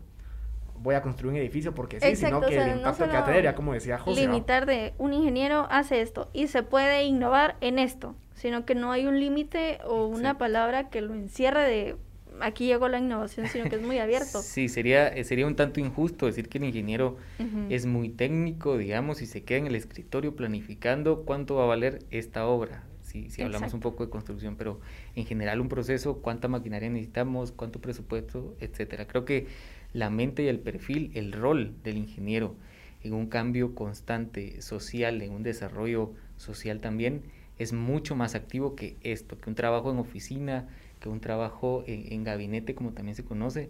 voy 0.80 0.96
a 0.96 1.02
construir 1.02 1.34
un 1.34 1.40
edificio 1.40 1.74
porque 1.74 2.00
sí, 2.00 2.08
Exacto, 2.08 2.38
sino 2.38 2.42
que 2.42 2.58
o 2.58 2.62
sea, 2.62 2.72
el 2.72 2.78
impacto 2.78 3.06
no 3.06 3.12
que 3.12 3.18
va 3.18 3.24
a 3.24 3.26
tener, 3.26 3.44
ya 3.44 3.56
como 3.56 3.74
decía 3.74 3.98
José. 3.98 4.22
Limitar 4.22 4.66
de 4.66 4.94
un 4.98 5.14
ingeniero 5.14 5.68
hace 5.70 6.02
esto 6.02 6.30
y 6.34 6.48
se 6.48 6.64
puede 6.64 7.04
innovar 7.04 7.56
en 7.62 7.80
esto, 7.80 8.16
sino 8.36 8.66
que 8.66 8.76
no 8.76 8.92
hay 8.92 9.06
un 9.06 9.20
límite 9.20 9.80
o 9.86 10.08
una 10.08 10.32
sí. 10.32 10.38
palabra 10.38 10.90
que 10.90 11.02
lo 11.02 11.14
encierre 11.14 11.62
de 11.62 11.96
aquí 12.42 12.68
llegó 12.68 12.88
la 12.88 13.00
innovación, 13.00 13.48
sino 13.48 13.70
que 13.70 13.76
es 13.76 13.82
muy 13.82 14.00
abierto. 14.00 14.42
Sí, 14.44 14.70
sería, 14.70 15.08
eh, 15.08 15.24
sería 15.24 15.48
un 15.48 15.56
tanto 15.56 15.80
injusto 15.80 16.26
decir 16.26 16.50
que 16.50 16.58
el 16.58 16.66
ingeniero 16.66 17.18
uh 17.40 17.44
-huh. 17.44 17.68
es 17.70 17.86
muy 17.86 18.10
técnico, 18.10 18.78
digamos, 18.78 19.22
y 19.22 19.26
se 19.26 19.44
queda 19.44 19.60
en 19.60 19.68
el 19.68 19.76
escritorio 19.76 20.36
planificando 20.36 21.24
cuánto 21.24 21.56
va 21.56 21.64
a 21.64 21.68
valer 21.68 22.00
esta 22.12 22.46
obra. 22.46 22.84
Si, 23.02 23.30
si 23.30 23.42
hablamos 23.42 23.74
un 23.74 23.80
poco 23.80 24.06
de 24.06 24.10
construcción, 24.10 24.56
pero 24.56 24.80
en 25.16 25.26
general 25.26 25.62
un 25.62 25.70
proceso, 25.70 26.22
cuánta 26.22 26.48
maquinaria 26.48 26.90
necesitamos, 26.90 27.52
cuánto 27.52 27.80
presupuesto, 27.80 28.56
etcétera. 28.60 29.06
Creo 29.08 29.26
que 29.26 29.48
la 29.94 30.10
mente 30.10 30.44
y 30.44 30.48
el 30.48 30.60
perfil, 30.60 31.12
el 31.14 31.32
rol 31.32 31.76
del 31.84 31.98
ingeniero 31.98 32.56
en 33.04 33.14
un 33.14 33.28
cambio 33.28 33.76
constante 33.76 34.62
social, 34.62 35.22
en 35.22 35.32
un 35.32 35.44
desarrollo 35.44 36.14
social 36.38 36.80
también, 36.80 37.24
es 37.60 37.74
mucho 37.74 38.16
más 38.16 38.34
activo 38.36 38.76
que 38.76 38.98
esto, 39.02 39.38
que 39.38 39.50
un 39.50 39.56
trabajo 39.56 39.92
en 39.92 40.00
oficina, 40.00 40.68
que 41.04 41.10
un 41.10 41.20
trabajo 41.20 41.84
en, 41.88 42.12
en 42.14 42.24
gabinete, 42.24 42.76
como 42.76 42.94
también 42.94 43.16
se 43.16 43.26
conoce, 43.26 43.70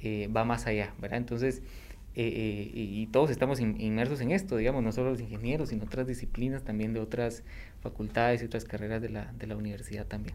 eh, 0.00 0.28
va 0.34 0.44
más 0.44 0.66
allá, 0.66 0.94
¿verdad? 1.00 1.18
Entonces, 1.18 1.62
eh, 2.16 2.26
eh, 2.26 2.70
y 2.74 3.06
todos 3.08 3.30
estamos 3.30 3.60
in, 3.60 3.80
inmersos 3.80 4.20
en 4.20 4.32
esto, 4.32 4.56
digamos, 4.56 4.82
no 4.82 4.90
solo 4.92 5.10
los 5.10 5.20
ingenieros, 5.20 5.68
sino 5.68 5.84
otras 5.84 6.06
disciplinas 6.06 6.64
también 6.64 6.92
de 6.94 7.00
otras 7.00 7.44
facultades 7.82 8.42
y 8.42 8.46
otras 8.46 8.64
carreras 8.64 9.02
de 9.02 9.10
la, 9.10 9.32
de 9.38 9.46
la 9.46 9.56
universidad 9.56 10.06
también. 10.06 10.34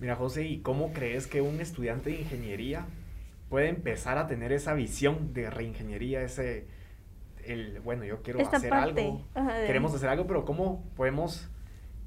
Mira, 0.00 0.16
José, 0.16 0.46
¿y 0.46 0.58
cómo 0.58 0.92
crees 0.92 1.26
que 1.26 1.40
un 1.40 1.60
estudiante 1.60 2.10
de 2.10 2.20
ingeniería 2.22 2.86
puede 3.48 3.68
empezar 3.68 4.18
a 4.18 4.26
tener 4.26 4.52
esa 4.52 4.74
visión 4.74 5.32
de 5.32 5.48
reingeniería, 5.50 6.22
ese, 6.22 6.66
el, 7.46 7.80
bueno, 7.80 8.04
yo 8.04 8.22
quiero 8.22 8.40
Esta 8.40 8.56
hacer 8.56 8.70
parte. 8.70 9.00
algo, 9.00 9.22
Ajá, 9.34 9.66
queremos 9.66 9.94
hacer 9.94 10.08
algo, 10.08 10.26
pero 10.26 10.44
¿cómo 10.44 10.82
podemos 10.96 11.48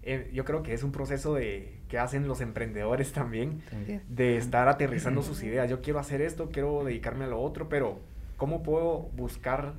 eh, 0.10 0.30
yo 0.34 0.46
creo 0.46 0.64
que 0.64 0.74
es 0.74 0.84
un 0.84 0.94
proceso 0.94 1.36
de 1.36 1.74
que 1.90 1.98
hacen 1.98 2.30
los 2.30 2.40
emprendedores 2.40 3.12
también, 3.12 3.62
también, 3.70 4.02
de 4.08 4.38
estar 4.38 4.70
aterrizando 4.70 5.22
sus 5.22 5.44
ideas. 5.44 5.70
Yo 5.70 5.82
quiero 5.82 6.00
hacer 6.00 6.22
esto, 6.22 6.50
quiero 6.50 6.86
dedicarme 6.86 7.26
a 7.26 7.28
lo 7.28 7.42
otro, 7.42 7.68
pero 7.68 8.00
¿cómo 8.38 8.64
puedo 8.64 9.10
buscar 9.18 9.74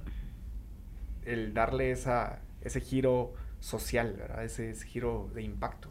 el 1.24 1.54
darle 1.54 1.92
esa, 1.92 2.40
ese 2.60 2.82
giro 2.82 3.32
social, 3.60 4.16
¿verdad? 4.18 4.44
Ese, 4.44 4.70
ese 4.70 4.86
giro 4.86 5.30
de 5.34 5.42
impacto? 5.42 5.88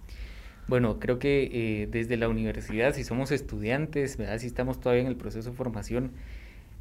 Bueno, 0.67 0.99
creo 0.99 1.17
que 1.17 1.49
eh, 1.81 1.87
desde 1.87 2.15
la 2.15 2.29
universidad, 2.29 2.93
si 2.93 3.03
somos 3.03 3.31
estudiantes, 3.31 4.17
¿verdad? 4.17 4.37
si 4.37 4.45
estamos 4.45 4.79
todavía 4.79 5.01
en 5.01 5.07
el 5.07 5.15
proceso 5.15 5.49
de 5.49 5.55
formación, 5.55 6.11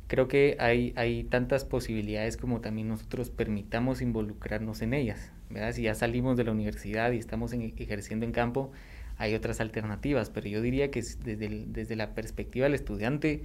creo 0.08 0.28
que 0.28 0.58
hay, 0.60 0.92
hay 0.96 1.24
tantas 1.24 1.64
posibilidades 1.64 2.36
como 2.36 2.60
también 2.60 2.88
nosotros 2.88 3.30
permitamos 3.30 4.02
involucrarnos 4.02 4.82
en 4.82 4.92
ellas. 4.92 5.32
¿Verdad? 5.50 5.72
Si 5.72 5.82
ya 5.82 5.94
salimos 5.94 6.36
de 6.36 6.44
la 6.44 6.52
universidad 6.52 7.12
y 7.12 7.18
estamos 7.18 7.52
en, 7.52 7.74
ejerciendo 7.76 8.26
en 8.26 8.32
campo, 8.32 8.72
hay 9.18 9.34
otras 9.34 9.60
alternativas, 9.60 10.30
pero 10.30 10.48
yo 10.48 10.60
diría 10.60 10.90
que 10.90 11.00
desde, 11.00 11.64
desde 11.66 11.96
la 11.96 12.14
perspectiva 12.14 12.64
del 12.64 12.74
estudiante, 12.74 13.44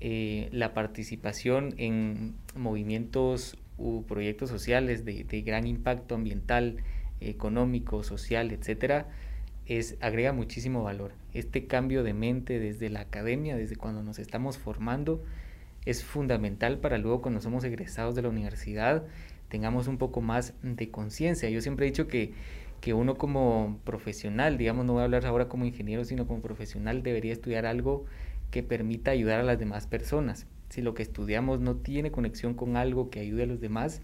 eh, 0.00 0.48
la 0.52 0.74
participación 0.74 1.74
en 1.78 2.34
movimientos 2.54 3.56
u 3.78 4.04
proyectos 4.04 4.50
sociales 4.50 5.04
de, 5.04 5.24
de 5.24 5.42
gran 5.42 5.66
impacto 5.66 6.14
ambiental, 6.14 6.76
económico, 7.20 8.02
social, 8.02 8.52
etcétera, 8.52 9.08
es, 9.66 9.96
agrega 10.00 10.32
muchísimo 10.32 10.82
valor. 10.82 11.12
Este 11.34 11.66
cambio 11.66 12.02
de 12.02 12.14
mente 12.14 12.58
desde 12.58 12.88
la 12.90 13.00
academia, 13.00 13.56
desde 13.56 13.76
cuando 13.76 14.02
nos 14.02 14.18
estamos 14.18 14.58
formando, 14.58 15.22
es 15.84 16.04
fundamental 16.04 16.78
para 16.78 16.98
luego 16.98 17.22
cuando 17.22 17.40
somos 17.40 17.64
egresados 17.64 18.14
de 18.14 18.22
la 18.22 18.28
universidad 18.28 19.04
tengamos 19.48 19.88
un 19.88 19.98
poco 19.98 20.20
más 20.20 20.54
de 20.62 20.90
conciencia. 20.90 21.48
Yo 21.50 21.60
siempre 21.60 21.86
he 21.86 21.90
dicho 21.90 22.08
que, 22.08 22.32
que 22.80 22.94
uno 22.94 23.16
como 23.16 23.78
profesional, 23.84 24.58
digamos, 24.58 24.84
no 24.84 24.94
voy 24.94 25.02
a 25.02 25.04
hablar 25.04 25.26
ahora 25.26 25.48
como 25.48 25.64
ingeniero, 25.64 26.04
sino 26.04 26.26
como 26.26 26.42
profesional, 26.42 27.02
debería 27.02 27.32
estudiar 27.32 27.66
algo 27.66 28.04
que 28.50 28.62
permita 28.62 29.10
ayudar 29.10 29.40
a 29.40 29.44
las 29.44 29.58
demás 29.58 29.86
personas. 29.86 30.46
Si 30.68 30.82
lo 30.82 30.94
que 30.94 31.02
estudiamos 31.02 31.60
no 31.60 31.76
tiene 31.76 32.10
conexión 32.10 32.54
con 32.54 32.76
algo 32.76 33.10
que 33.10 33.20
ayude 33.20 33.44
a 33.44 33.46
los 33.46 33.60
demás, 33.60 34.02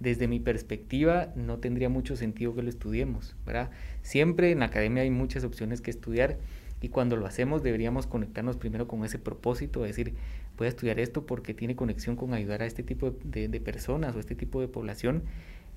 desde 0.00 0.26
mi 0.26 0.40
perspectiva 0.40 1.32
no 1.36 1.58
tendría 1.58 1.88
mucho 1.88 2.16
sentido 2.16 2.54
que 2.54 2.62
lo 2.62 2.68
estudiemos, 2.68 3.36
¿verdad? 3.46 3.70
Siempre 4.02 4.50
en 4.50 4.58
la 4.58 4.66
academia 4.66 5.04
hay 5.04 5.10
muchas 5.10 5.44
opciones 5.44 5.80
que 5.80 5.92
estudiar, 5.92 6.38
Y 6.82 6.88
cuando 6.88 7.16
lo 7.16 7.26
hacemos 7.26 7.62
deberíamos 7.62 8.06
conectarnos 8.06 8.56
primero 8.56 8.88
con 8.88 9.04
ese 9.04 9.18
propósito, 9.18 9.82
decir, 9.82 10.14
voy 10.58 10.66
a 10.66 10.68
estudiar 10.68 10.98
esto 10.98 11.24
porque 11.24 11.54
tiene 11.54 11.76
conexión 11.76 12.16
con 12.16 12.34
ayudar 12.34 12.62
a 12.62 12.66
este 12.66 12.82
tipo 12.82 13.14
de, 13.24 13.48
de 13.48 13.60
personas 13.60 14.14
o 14.16 14.18
este 14.18 14.34
tipo 14.34 14.60
de 14.60 14.68
población 14.68 15.22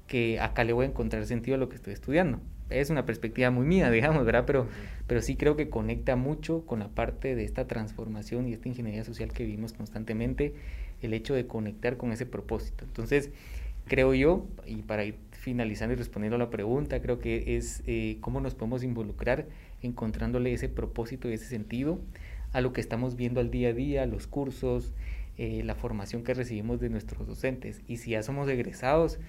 que 0.07 0.39
acá 0.39 0.63
le 0.63 0.73
voy 0.73 0.85
a 0.85 0.89
encontrar 0.89 1.25
sentido 1.25 1.55
a 1.55 1.57
lo 1.59 1.69
que 1.69 1.75
estoy 1.75 1.93
estudiando. 1.93 2.39
Es 2.69 2.89
una 2.89 3.05
perspectiva 3.05 3.51
muy 3.51 3.65
mía, 3.65 3.89
digamos, 3.91 4.25
¿verdad? 4.25 4.45
Pero, 4.45 4.67
pero 5.07 5.21
sí 5.21 5.35
creo 5.35 5.55
que 5.55 5.69
conecta 5.69 6.15
mucho 6.15 6.65
con 6.65 6.79
la 6.79 6.89
parte 6.89 7.35
de 7.35 7.43
esta 7.43 7.67
transformación 7.67 8.47
y 8.47 8.53
esta 8.53 8.67
ingeniería 8.67 9.03
social 9.03 9.31
que 9.31 9.43
vivimos 9.43 9.73
constantemente, 9.73 10.53
el 11.01 11.13
hecho 11.13 11.33
de 11.33 11.45
conectar 11.45 11.97
con 11.97 12.11
ese 12.11 12.25
propósito. 12.25 12.83
Entonces, 12.85 13.29
creo 13.85 14.13
yo, 14.13 14.45
y 14.65 14.77
para 14.77 15.05
ir 15.05 15.17
finalizando 15.45 15.93
y 15.93 15.95
respondiendo 15.95 16.37
a 16.37 16.39
la 16.39 16.49
pregunta, 16.49 16.99
creo 17.03 17.19
que 17.19 17.55
es 17.55 17.83
eh, 17.85 18.17
cómo 18.19 18.41
nos 18.41 18.55
podemos 18.55 18.83
involucrar 18.83 19.45
encontrándole 19.83 20.51
ese 20.51 20.69
propósito 20.69 21.29
y 21.29 21.33
ese 21.33 21.45
sentido 21.45 21.99
a 22.51 22.61
lo 22.61 22.73
que 22.73 22.81
estamos 22.81 23.15
viendo 23.15 23.39
al 23.41 23.51
día 23.51 23.69
a 23.69 23.73
día, 23.73 24.07
los 24.07 24.25
cursos, 24.25 24.91
eh, 25.37 25.61
la 25.63 25.75
formación 25.75 26.23
que 26.23 26.33
recibimos 26.33 26.79
de 26.79 26.89
nuestros 26.89 27.27
docentes. 27.27 27.83
Y 27.87 27.97
si 27.97 28.11
ya 28.11 28.23
somos 28.23 28.49
egresados, 28.49 29.19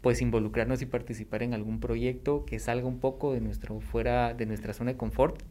pues 0.00 0.22
involucrarnos 0.22 0.80
y 0.80 0.86
participar 0.86 1.42
en 1.42 1.52
algún 1.52 1.78
proyecto 1.78 2.46
que 2.46 2.58
salga 2.58 2.86
un 2.86 2.98
poco 2.98 3.34
de 3.34 3.42
nuestro 3.42 3.80
fuera 3.80 4.32
de 4.32 4.46
nuestra 4.46 4.72
zona 4.72 4.92
de 4.92 4.96
confort 4.96 5.42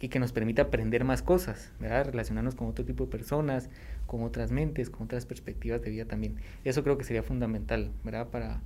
y 0.00 0.10
que 0.10 0.20
nos 0.20 0.30
permita 0.30 0.62
aprender 0.62 1.02
más 1.02 1.22
cosas, 1.22 1.72
¿verdad? 1.80 2.06
relacionarnos 2.06 2.54
con 2.54 2.68
otro 2.68 2.84
tipo 2.84 3.06
de 3.06 3.10
personas, 3.10 3.68
con 4.06 4.22
otras 4.22 4.52
mentes, 4.52 4.90
con 4.90 5.06
otras 5.06 5.26
perspectivas 5.26 5.82
de 5.82 5.90
vida 5.90 6.04
también. 6.04 6.36
Eso 6.62 6.84
creo 6.84 6.96
que 6.96 7.04
sería 7.04 7.24
fundamental, 7.24 7.90
¿verdad? 8.04 8.28
Para, 8.28 8.60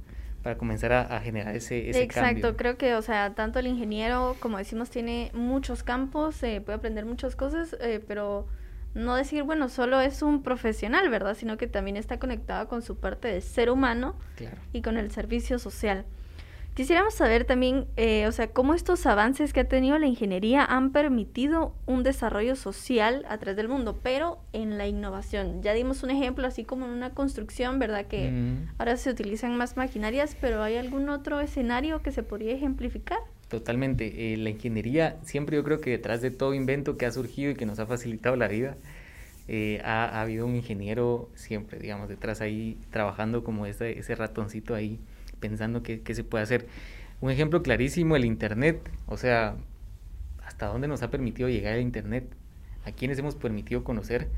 para 0.45 0.59
comenzar 0.59 0.93
a, 0.93 1.21
generar 1.21 1.57
ese, 1.57 1.89
ese 1.89 2.03
Exacto, 2.03 2.55
creo 2.55 2.77
que, 2.77 2.95
o 2.97 3.03
sea, 3.03 3.35
tanto 3.35 3.59
el 3.59 3.67
ingeniero, 3.67 4.37
como 4.41 4.59
decimos, 4.59 4.91
tiene 4.91 5.31
muchos 5.33 5.83
campos, 5.83 6.43
eh, 6.43 6.61
puede 6.61 6.77
aprender 6.77 7.07
muchas 7.07 7.35
cosas, 7.35 7.75
eh, 7.81 8.05
pero 8.07 8.47
no 8.93 9.17
decir, 9.17 9.43
bueno, 9.43 9.71
solo 9.71 10.03
es 10.03 10.21
un 10.21 10.43
profesional, 10.43 11.09
¿verdad? 11.09 11.35
Sino 11.35 11.57
que 11.57 11.67
también 11.67 11.97
está 11.97 12.19
conectado 12.19 12.69
con 12.69 12.83
su 12.83 12.99
parte 12.99 13.29
de 13.29 13.41
ser 13.41 13.71
humano 13.71 14.17
y 14.75 14.83
con 14.83 14.99
el 14.99 15.11
servicio 15.11 15.59
social. 15.59 16.05
Quisiéramos 16.75 17.15
saber 17.15 17.45
también, 17.45 17.87
eh, 17.97 18.27
o 18.27 18.33
sea, 18.33 18.49
cómo 18.49 18.75
estos 18.75 19.07
avances 19.07 19.53
que 19.53 19.61
ha 19.61 19.69
tenido 19.69 19.97
la 19.97 20.07
ingeniería 20.07 20.65
han 20.65 20.91
permitido 20.91 21.73
un 21.87 22.03
desarrollo 22.03 22.57
social 22.57 23.25
a 23.29 23.39
través 23.39 23.57
del 23.57 23.69
mundo, 23.69 24.01
pero 24.03 24.41
en 24.53 24.77
la 24.77 24.89
innovación. 24.89 25.63
Ya 25.63 25.73
dimos 25.73 26.03
un 26.03 26.11
ejemplo, 26.11 26.49
así 26.49 26.65
como 26.65 26.87
en 26.87 26.91
una 26.91 27.11
construcción, 27.11 27.79
¿verdad? 27.79 28.07
Que 28.07 28.33
ahora 28.79 28.97
se 28.97 29.09
utilizan 29.09 29.57
más 29.57 29.77
maquinarias, 29.77 30.37
pero 30.41 30.65
¿hay 30.65 30.77
algún 30.77 31.09
otro 31.11 31.39
escenario 31.39 32.03
que 32.03 32.11
se 32.11 32.25
podría 32.25 32.55
ejemplificar? 32.55 33.19
Totalmente. 33.49 34.33
Eh, 34.33 34.37
la 34.37 34.51
ingeniería, 34.51 35.17
siempre 35.23 35.57
yo 35.57 35.63
creo 35.63 35.81
que 35.81 35.91
detrás 35.91 36.23
de 36.23 36.33
todo 36.33 36.55
invento 36.55 36.97
que 36.97 37.07
ha 37.07 37.13
surgido 37.13 37.53
y 37.53 37.55
que 37.55 37.67
nos 37.67 37.79
ha 37.79 37.87
facilitado 37.87 38.35
la 38.35 38.49
vida, 38.49 38.77
eh, 39.47 39.81
ha, 39.85 40.21
habido 40.21 40.45
un 40.45 40.57
ingeniero 40.57 41.29
siempre, 41.37 41.79
digamos, 41.79 42.09
detrás 42.09 42.41
ahí, 42.41 42.79
trabajando 42.91 43.45
como 43.45 43.65
ese, 43.67 43.97
ese 43.97 44.17
ratoncito 44.17 44.75
ahí, 44.75 44.99
pensando 45.41 45.83
qué, 45.83 46.03
se 46.15 46.25
puede 46.25 46.45
hacer. 46.45 46.67
Un 47.21 47.31
ejemplo 47.31 47.63
clarísimo, 47.63 48.17
el 48.17 48.25
Internet. 48.25 48.91
O 49.07 49.17
sea, 49.17 49.57
¿hasta 50.45 50.67
dónde 50.67 50.89
nos 50.89 51.03
ha 51.03 51.11
permitido 51.11 51.49
llegar 51.49 51.75
el 51.75 51.83
Internet? 51.83 52.25
¿A 52.85 52.93
quiénes 52.93 53.19
hemos 53.19 53.35
permitido 53.35 53.85
conocer 53.85 54.29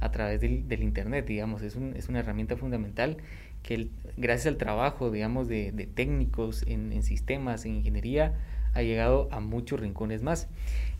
a 0.00 0.10
través 0.12 0.40
del, 0.40 0.68
del 0.68 0.82
Internet? 0.82 1.26
Digamos, 1.26 1.62
es, 1.62 1.76
un, 1.76 1.94
es 1.96 2.08
una 2.08 2.20
herramienta 2.20 2.56
fundamental 2.56 3.16
que 3.62 3.88
gracias 4.16 4.46
al 4.46 4.58
trabajo, 4.58 5.10
digamos, 5.10 5.48
de, 5.48 5.72
de 5.72 5.86
técnicos 5.86 6.62
en, 6.66 6.92
en 6.92 7.02
sistemas, 7.02 7.64
en 7.64 7.76
ingeniería, 7.76 8.34
ha 8.74 8.82
llegado 8.82 9.28
a 9.32 9.40
muchos 9.40 9.80
rincones 9.80 10.22
más. 10.22 10.48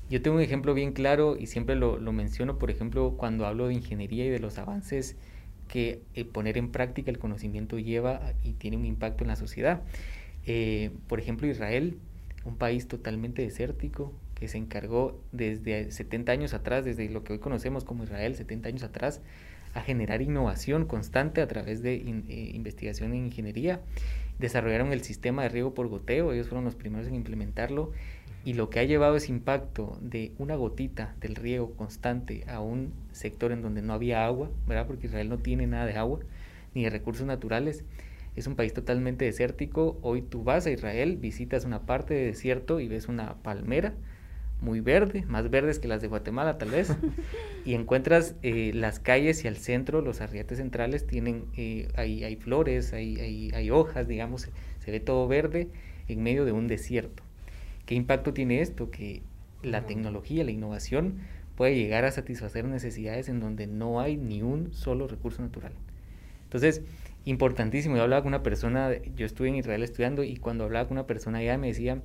Yo 0.09 0.23
tengo 0.23 0.37
un 0.37 0.43
ejemplo 0.43 0.73
bien 0.73 0.93
claro 0.93 1.37
y 1.37 1.47
siempre 1.47 1.75
lo, 1.75 1.99
menciono, 2.13 2.59
por 2.59 2.71
ejemplo, 2.71 3.15
cuando 3.17 3.45
hablo 3.45 3.67
de 3.67 3.75
ingeniería 3.75 4.25
y 4.25 4.29
de 4.29 4.39
los 4.39 4.57
avances 4.59 5.17
que 5.69 6.03
eh, 6.15 6.25
poner 6.25 6.59
en 6.59 6.71
práctica 6.71 7.11
el 7.11 7.19
conocimiento 7.19 7.79
lleva 7.79 8.33
y 8.45 8.53
tiene 8.53 8.77
un 8.77 8.85
impacto 8.85 9.25
en 9.25 9.29
la 9.29 9.37
sociedad. 9.37 9.83
Eh, 10.47 10.91
por 11.09 11.19
ejemplo, 11.19 11.47
Israel, 11.47 11.99
un 12.45 12.57
país 12.57 12.89
totalmente 12.89 13.43
desértico, 13.43 14.13
que 14.35 14.49
se 14.49 14.59
encargó 14.59 15.21
desde 15.33 15.91
70 15.91 16.31
años 16.31 16.55
atrás, 16.55 16.85
desde 16.85 17.09
lo 17.09 17.25
que 17.25 17.33
hoy 17.33 17.39
conocemos 17.39 17.85
como 17.85 18.05
Israel, 18.05 18.35
70 18.35 18.69
años 18.69 18.83
atrás, 18.83 19.23
a 19.75 19.81
generar 19.81 20.23
innovación 20.23 20.87
constante 20.87 21.41
a 21.41 21.49
través 21.49 21.83
de 21.83 21.95
eh, 21.95 22.51
investigación 22.55 23.13
en 23.13 23.27
ingeniería 23.27 23.81
desarrollaron 24.39 24.93
el 24.93 25.03
sistema 25.03 25.43
de 25.43 25.49
riego 25.49 25.75
por 25.75 25.89
goteo, 25.89 26.33
ellos 26.33 26.49
fueron 26.49 26.65
los 26.65 26.75
primeros 26.75 27.07
en 27.09 27.15
implementarlo 27.15 27.93
y 28.47 28.53
lo 28.53 28.71
que 28.71 28.79
ha 28.79 28.85
llevado 28.85 29.17
ese 29.17 29.33
impacto 29.33 29.99
de 30.01 30.31
una 30.39 30.55
gotita 30.55 31.17
del 31.21 31.35
riego 31.35 31.73
constante 31.73 32.45
a 32.47 32.61
un 32.61 32.93
sector 33.11 33.51
en 33.51 33.61
donde 33.61 33.83
no 33.83 33.93
había 33.93 34.25
agua, 34.25 34.53
¿verdad? 34.69 34.87
Porque 34.87 35.09
Israel 35.09 35.29
no 35.29 35.39
tiene 35.39 35.67
nada 35.67 35.85
de 35.85 35.97
agua 35.97 36.21
ni 36.73 36.85
de 36.85 36.91
recursos 36.91 37.27
naturales. 37.27 37.83
Es 38.37 38.47
un 38.47 38.55
país 38.55 38.73
totalmente 38.73 39.25
desértico. 39.25 39.99
Hoy 40.01 40.23
tú 40.23 40.45
vas 40.45 40.65
a 40.65 40.71
Israel, 40.71 41.17
visitas 41.17 41.65
una 41.65 41.87
parte 41.87 42.15
de 42.15 42.27
desierto 42.27 42.79
y 42.79 42.87
ves 42.87 43.09
una 43.09 43.35
palmera 43.43 43.95
muy 44.61 44.79
verde, 44.79 45.25
más 45.27 45.51
verdes 45.51 45.81
que 45.81 45.89
las 45.89 46.01
de 46.01 46.07
Guatemala 46.07 46.57
tal 46.57 46.71
vez, 46.71 46.93
y 47.65 47.75
encuentras 47.75 48.37
eh, 48.45 48.71
las 48.73 49.01
calles 49.01 49.45
y 49.45 49.49
al 49.49 49.57
centro, 49.57 50.03
los 50.03 50.21
arriates 50.21 50.59
centrales 50.59 51.05
tienen, 51.05 51.47
eh, 51.57 51.89
hay, 51.97 52.23
hay, 52.23 52.37
flores, 52.37 52.93
hay, 52.93 53.19
hay, 53.19 53.51
hay, 53.53 53.71
hojas, 53.73 54.07
digamos, 54.07 54.49
se 54.79 54.91
ve 54.93 55.01
todo 55.01 55.27
verde 55.27 55.69
en 56.07 56.23
medio 56.23 56.45
de 56.45 56.53
un 56.53 56.69
desierto. 56.69 57.26
¿Qué 57.87 57.95
impacto 57.95 58.35
tiene 58.35 58.61
esto? 58.61 58.91
Que 58.91 59.23
la 59.63 59.87
tecnología, 59.87 60.45
la 60.45 60.51
innovación 60.51 61.21
puede 61.57 61.75
llegar 61.75 62.05
a 62.05 62.11
satisfacer 62.11 62.65
necesidades 62.65 63.29
en 63.29 63.41
donde 63.41 63.67
no 63.67 64.01
hay 64.01 64.17
ni 64.17 64.43
un 64.43 64.73
solo 64.73 65.09
recurso 65.09 65.41
natural. 65.41 65.73
Entonces, 66.45 66.83
importantísimo, 67.25 67.97
yo 67.97 68.03
hablaba 68.03 68.23
con 68.23 68.29
una 68.29 68.43
persona, 68.43 68.91
yo 69.17 69.25
estuve 69.25 69.49
en 69.49 69.57
Israel 69.57 69.83
estudiando 69.83 70.23
y 70.23 70.37
cuando 70.37 70.65
hablaba 70.65 70.87
con 70.87 70.99
una 70.99 71.07
persona 71.07 71.39
allá 71.39 71.57
me 71.59 71.69
decía, 71.69 72.03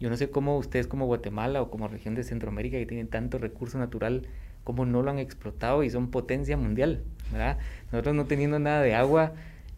yo 0.00 0.10
no 0.10 0.16
sé 0.16 0.30
cómo 0.30 0.56
ustedes 0.56 0.86
como 0.86 1.06
Guatemala 1.06 1.62
o 1.62 1.70
como 1.70 1.88
región 1.88 2.14
de 2.14 2.24
Centroamérica 2.24 2.78
que 2.78 2.86
tienen 2.86 3.08
tanto 3.08 3.38
recurso 3.38 3.78
natural, 3.78 4.26
cómo 4.64 4.86
no 4.86 5.02
lo 5.02 5.10
han 5.10 5.18
explotado 5.18 5.84
y 5.84 5.90
son 5.90 6.10
potencia 6.10 6.56
mundial, 6.56 7.02
¿verdad? 7.30 7.58
Nosotros 7.92 8.14
no 8.14 8.24
teniendo 8.24 8.58
nada 8.58 8.82
de 8.82 8.94
agua, 8.94 9.32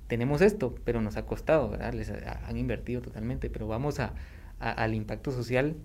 tenemos 0.06 0.40
esto, 0.40 0.75
pero 0.84 1.00
nos 1.02 1.16
ha 1.16 1.26
costado, 1.26 1.68
¿verdad? 1.68 1.92
Les 1.92 2.10
han 2.10 2.56
invertido 2.56 3.02
totalmente, 3.02 3.50
pero 3.50 3.66
vamos 3.66 3.98
a, 4.60 4.70
al 4.70 4.94
impacto 4.94 5.30
social 5.32 5.76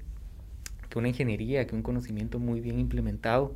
que 0.90 1.00
una 1.00 1.08
ingeniería, 1.08 1.66
que 1.66 1.76
un 1.76 1.82
conocimiento 1.82 2.38
muy 2.38 2.60
bien 2.60 2.80
implementado 2.80 3.56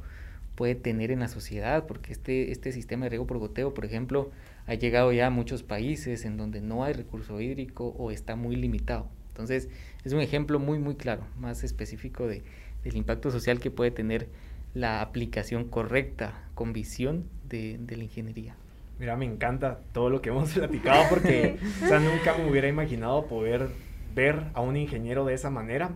puede 0.55 0.73
tener 0.73 1.11
en 1.11 1.19
la 1.19 1.27
sociedad, 1.27 1.85
porque 1.85 2.13
este, 2.13 2.51
este 2.51 2.71
sistema 2.71 3.05
de 3.05 3.09
riego 3.09 3.27
por 3.27 3.37
goteo, 3.37 3.73
por 3.73 3.85
ejemplo, 3.85 4.31
ha 4.67 4.73
llegado 4.73 5.11
ya 5.11 5.27
a 5.27 5.29
muchos 5.29 5.63
países 5.63 6.25
en 6.25 6.37
donde 6.37 6.61
no 6.61 6.83
hay 6.83 6.93
recurso 6.93 7.39
hídrico 7.41 7.89
o 7.97 8.09
está 8.09 8.35
muy 8.35 8.55
limitado. 8.55 9.07
Entonces, 9.29 9.67
es 10.05 10.13
un 10.13 10.21
ejemplo 10.21 10.59
muy, 10.59 10.79
muy 10.79 10.95
claro, 10.95 11.23
más 11.37 11.63
específico 11.65 12.25
de, 12.25 12.43
del 12.85 12.95
impacto 12.95 13.31
social 13.31 13.59
que 13.59 13.69
puede 13.69 13.91
tener 13.91 14.29
la 14.73 15.01
aplicación 15.01 15.65
correcta 15.65 16.41
con 16.53 16.71
visión 16.71 17.25
de, 17.49 17.79
la 17.89 18.03
ingeniería. 18.03 18.55
Mira, 18.97 19.17
me 19.17 19.25
encanta 19.25 19.81
todo 19.93 20.09
lo 20.09 20.21
que 20.21 20.29
hemos 20.29 20.53
platicado 20.53 21.03
porque 21.09 21.57
o 21.83 21.87
sea, 21.87 21.99
nunca 21.99 22.37
me 22.37 22.49
hubiera 22.49 22.69
imaginado 22.69 23.25
poder 23.25 23.69
ver 24.15 24.45
a 24.53 24.61
un 24.61 24.77
ingeniero 24.77 25.25
de 25.25 25.35
esa 25.35 25.49
manera. 25.49 25.91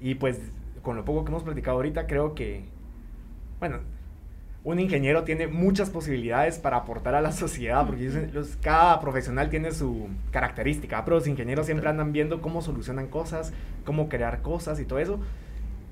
Y 0.00 0.16
pues 0.16 0.40
con 0.82 0.96
lo 0.96 1.04
poco 1.04 1.24
que 1.24 1.30
hemos 1.30 1.44
platicado 1.44 1.76
ahorita, 1.76 2.06
creo 2.06 2.34
que, 2.34 2.64
bueno, 3.60 3.80
un 4.62 4.78
ingeniero 4.78 5.24
tiene 5.24 5.46
muchas 5.46 5.90
posibilidades 5.90 6.58
para 6.58 6.78
aportar 6.78 7.14
a 7.14 7.20
la 7.20 7.32
sociedad, 7.32 7.86
porque 7.86 8.10
cada 8.62 9.00
profesional 9.00 9.50
tiene 9.50 9.72
su 9.72 10.08
característica, 10.30 11.04
pero 11.04 11.16
los 11.16 11.26
ingenieros 11.26 11.66
siempre 11.66 11.88
andan 11.88 12.12
viendo 12.12 12.40
cómo 12.40 12.62
solucionan 12.62 13.08
cosas, 13.08 13.52
cómo 13.84 14.08
crear 14.08 14.42
cosas 14.42 14.80
y 14.80 14.84
todo 14.84 14.98
eso. 14.98 15.20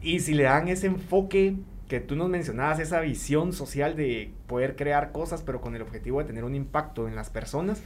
Y 0.00 0.20
si 0.20 0.34
le 0.34 0.44
dan 0.44 0.68
ese 0.68 0.86
enfoque 0.86 1.56
que 1.88 2.00
tú 2.00 2.16
nos 2.16 2.28
mencionabas, 2.28 2.78
esa 2.78 3.00
visión 3.00 3.52
social 3.52 3.96
de 3.96 4.32
poder 4.46 4.76
crear 4.76 5.12
cosas, 5.12 5.42
pero 5.42 5.60
con 5.60 5.74
el 5.74 5.82
objetivo 5.82 6.18
de 6.20 6.26
tener 6.26 6.44
un 6.44 6.54
impacto 6.54 7.08
en 7.08 7.16
las 7.16 7.30
personas, 7.30 7.82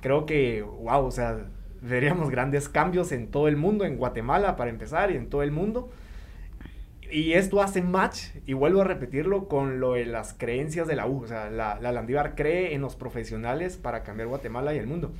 creo 0.00 0.24
que, 0.24 0.62
wow, 0.62 1.04
o 1.04 1.10
sea, 1.10 1.46
veríamos 1.82 2.30
grandes 2.30 2.68
cambios 2.68 3.12
en 3.12 3.28
todo 3.28 3.48
el 3.48 3.56
mundo, 3.56 3.84
en 3.84 3.96
Guatemala 3.96 4.56
para 4.56 4.70
empezar, 4.70 5.10
y 5.10 5.16
en 5.16 5.28
todo 5.28 5.42
el 5.42 5.52
mundo 5.52 5.90
y 7.12 7.32
esto 7.32 7.60
hace 7.62 7.82
match, 7.82 8.26
y 8.46 8.52
vuelvo 8.52 8.82
a 8.82 8.84
repetirlo, 8.84 9.48
con 9.48 9.80
lo 9.80 9.94
de 9.94 10.06
las 10.06 10.34
creencias 10.34 10.86
de 10.86 10.96
la 10.96 11.06
U. 11.06 11.22
O 11.22 11.26
sea, 11.26 11.50
la, 11.50 11.78
la 11.80 11.92
Landívar 11.92 12.34
cree 12.34 12.74
en 12.74 12.82
los 12.82 12.96
profesionales 12.96 13.76
para 13.76 14.02
cambiar 14.02 14.28
Guatemala 14.28 14.74
y 14.74 14.78
el 14.78 14.86
mundo. 14.86 15.12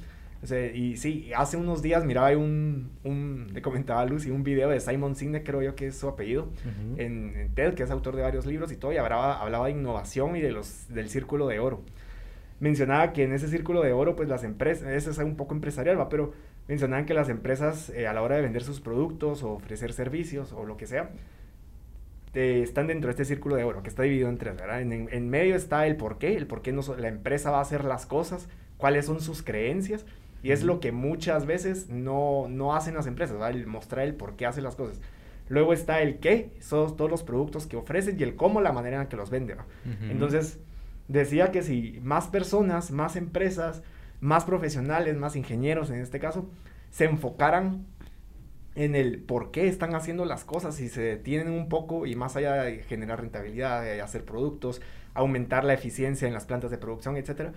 O 0.43 0.47
sea, 0.47 0.67
y 0.67 0.97
sí, 0.97 1.31
hace 1.37 1.59
unos 1.59 1.83
días 1.83 2.05
miraba 2.05 2.31
un, 2.31 2.91
un, 3.05 3.49
le 3.53 3.61
comentaba 3.61 4.01
a 4.01 4.07
Lucy, 4.07 4.31
un 4.31 4.43
video 4.43 4.71
de 4.71 4.81
Simon 4.81 5.15
Sinek, 5.15 5.45
creo 5.45 5.61
yo 5.61 5.75
que 5.75 5.89
es 5.89 5.99
su 5.99 6.09
apellido, 6.09 6.49
en, 6.97 7.51
TED, 7.55 7.75
que 7.75 7.83
es 7.83 7.91
autor 7.91 8.17
de 8.17 8.23
varios 8.23 8.47
libros 8.47 8.73
y 8.73 8.77
todo, 8.77 8.93
y 8.93 8.97
hablaba, 8.97 9.41
hablaba 9.43 9.67
de 9.67 9.73
innovación 9.73 10.37
y 10.37 10.41
de 10.41 10.53
los, 10.53 10.87
del 10.89 11.11
círculo 11.11 11.47
de 11.47 11.59
oro. 11.59 11.83
Mencionaba 12.59 13.13
que 13.13 13.25
en 13.25 13.33
ese 13.33 13.49
círculo 13.49 13.83
de 13.83 13.93
oro, 13.93 14.17
pues 14.17 14.29
las 14.31 14.45
empresas, 14.45 14.89
eso 14.89 15.11
es 15.11 15.19
un 15.19 15.37
poco 15.37 15.55
empresarial, 15.55 15.99
¿va? 15.99 16.09
pero 16.09 16.33
mencionaban 16.71 17.05
que 17.05 17.15
las 17.15 17.29
empresas 17.29 17.91
eh, 17.91 18.07
a 18.07 18.13
la 18.13 18.23
hora 18.23 18.37
de 18.37 18.43
vender 18.43 18.63
sus 18.63 18.81
productos 18.81 19.43
o 19.43 19.51
ofrecer 19.51 19.93
servicios 19.93 20.53
o 20.53 20.65
lo 20.65 20.77
que 20.77 20.87
sea, 20.87 21.11
están 22.33 22.87
dentro 22.87 23.09
de 23.09 23.11
este 23.11 23.25
círculo 23.25 23.57
de 23.57 23.65
oro 23.65 23.83
que 23.83 23.89
está 23.89 24.05
dividido 24.05 24.29
en 24.29 24.39
tres, 24.39 24.57
¿verdad? 24.57 24.81
En, 24.81 25.31
medio 25.31 25.57
está 25.57 25.85
el 25.89 25.97
por 25.97 26.19
qué, 26.19 26.37
el 26.37 26.47
por 26.47 26.63
qué 26.63 26.71
no, 26.71 26.83
la 26.97 27.09
empresa 27.09 27.51
va 27.51 27.59
a 27.59 27.63
hacer 27.63 27.85
las 27.85 28.07
cosas, 28.07 28.49
cuáles 28.77 29.07
son 29.07 29.21
sus 29.21 29.43
creencias, 29.43 30.07
y 30.45 30.53
es 30.53 30.63
lo 30.63 30.79
que 30.79 30.93
muchas 30.93 31.45
veces 31.45 31.89
no, 31.89 32.47
no 32.49 32.77
hacen 32.77 32.95
las 32.95 33.09
empresas, 33.09 33.35
¿verdad? 33.35 33.51
El 33.51 33.67
mostrar 33.67 34.07
el 34.07 34.15
por 34.15 34.37
qué 34.37 34.47
hacen 34.47 34.63
las 34.63 34.77
cosas. 34.77 35.01
Luego 35.49 35.73
está 35.73 36.01
el 36.03 36.21
qué, 36.21 36.53
son 36.61 36.97
todos 36.97 37.11
los 37.11 37.25
productos 37.25 37.67
que 37.67 37.77
ofrecen 37.77 38.17
y 38.17 38.23
el 38.23 38.37
cómo, 38.37 38.61
la 38.61 38.71
manera 38.71 39.03
en 39.03 39.09
que 39.09 39.17
los 39.17 39.29
venden. 39.29 39.59
Entonces, 40.09 40.61
decía 41.09 41.51
que 41.51 41.63
si 41.63 41.99
más 42.05 42.29
personas, 42.29 42.93
más 42.93 43.17
empresas, 43.17 43.83
más 44.21 44.45
profesionales, 44.45 45.17
más 45.17 45.37
ingenieros 45.37 45.91
en 45.91 46.01
este 46.01 46.21
caso, 46.21 46.49
se 46.91 47.05
enfocaran 47.05 47.87
en 48.75 48.95
el 48.95 49.21
por 49.21 49.51
qué 49.51 49.69
están 49.69 49.95
haciendo 49.95 50.25
las 50.25 50.45
cosas 50.45 50.81
y 50.81 50.89
se 50.89 51.03
detienen 51.03 51.53
un 51.53 51.69
poco 51.69 52.07
y 52.07 52.15
más 52.15 52.37
allá 52.37 52.63
de 52.63 52.83
generar 52.83 53.21
rentabilidad, 53.21 54.01
hacer 54.01 54.25
productos, 54.25 54.81
aumentar 55.15 55.65
la 55.65 55.75
eficiencia 55.75 56.29
en 56.29 56.35
las 56.35 56.47
plantas 56.47 56.71
de 56.71 56.79
producción, 56.79 57.17
etcétera, 57.17 57.53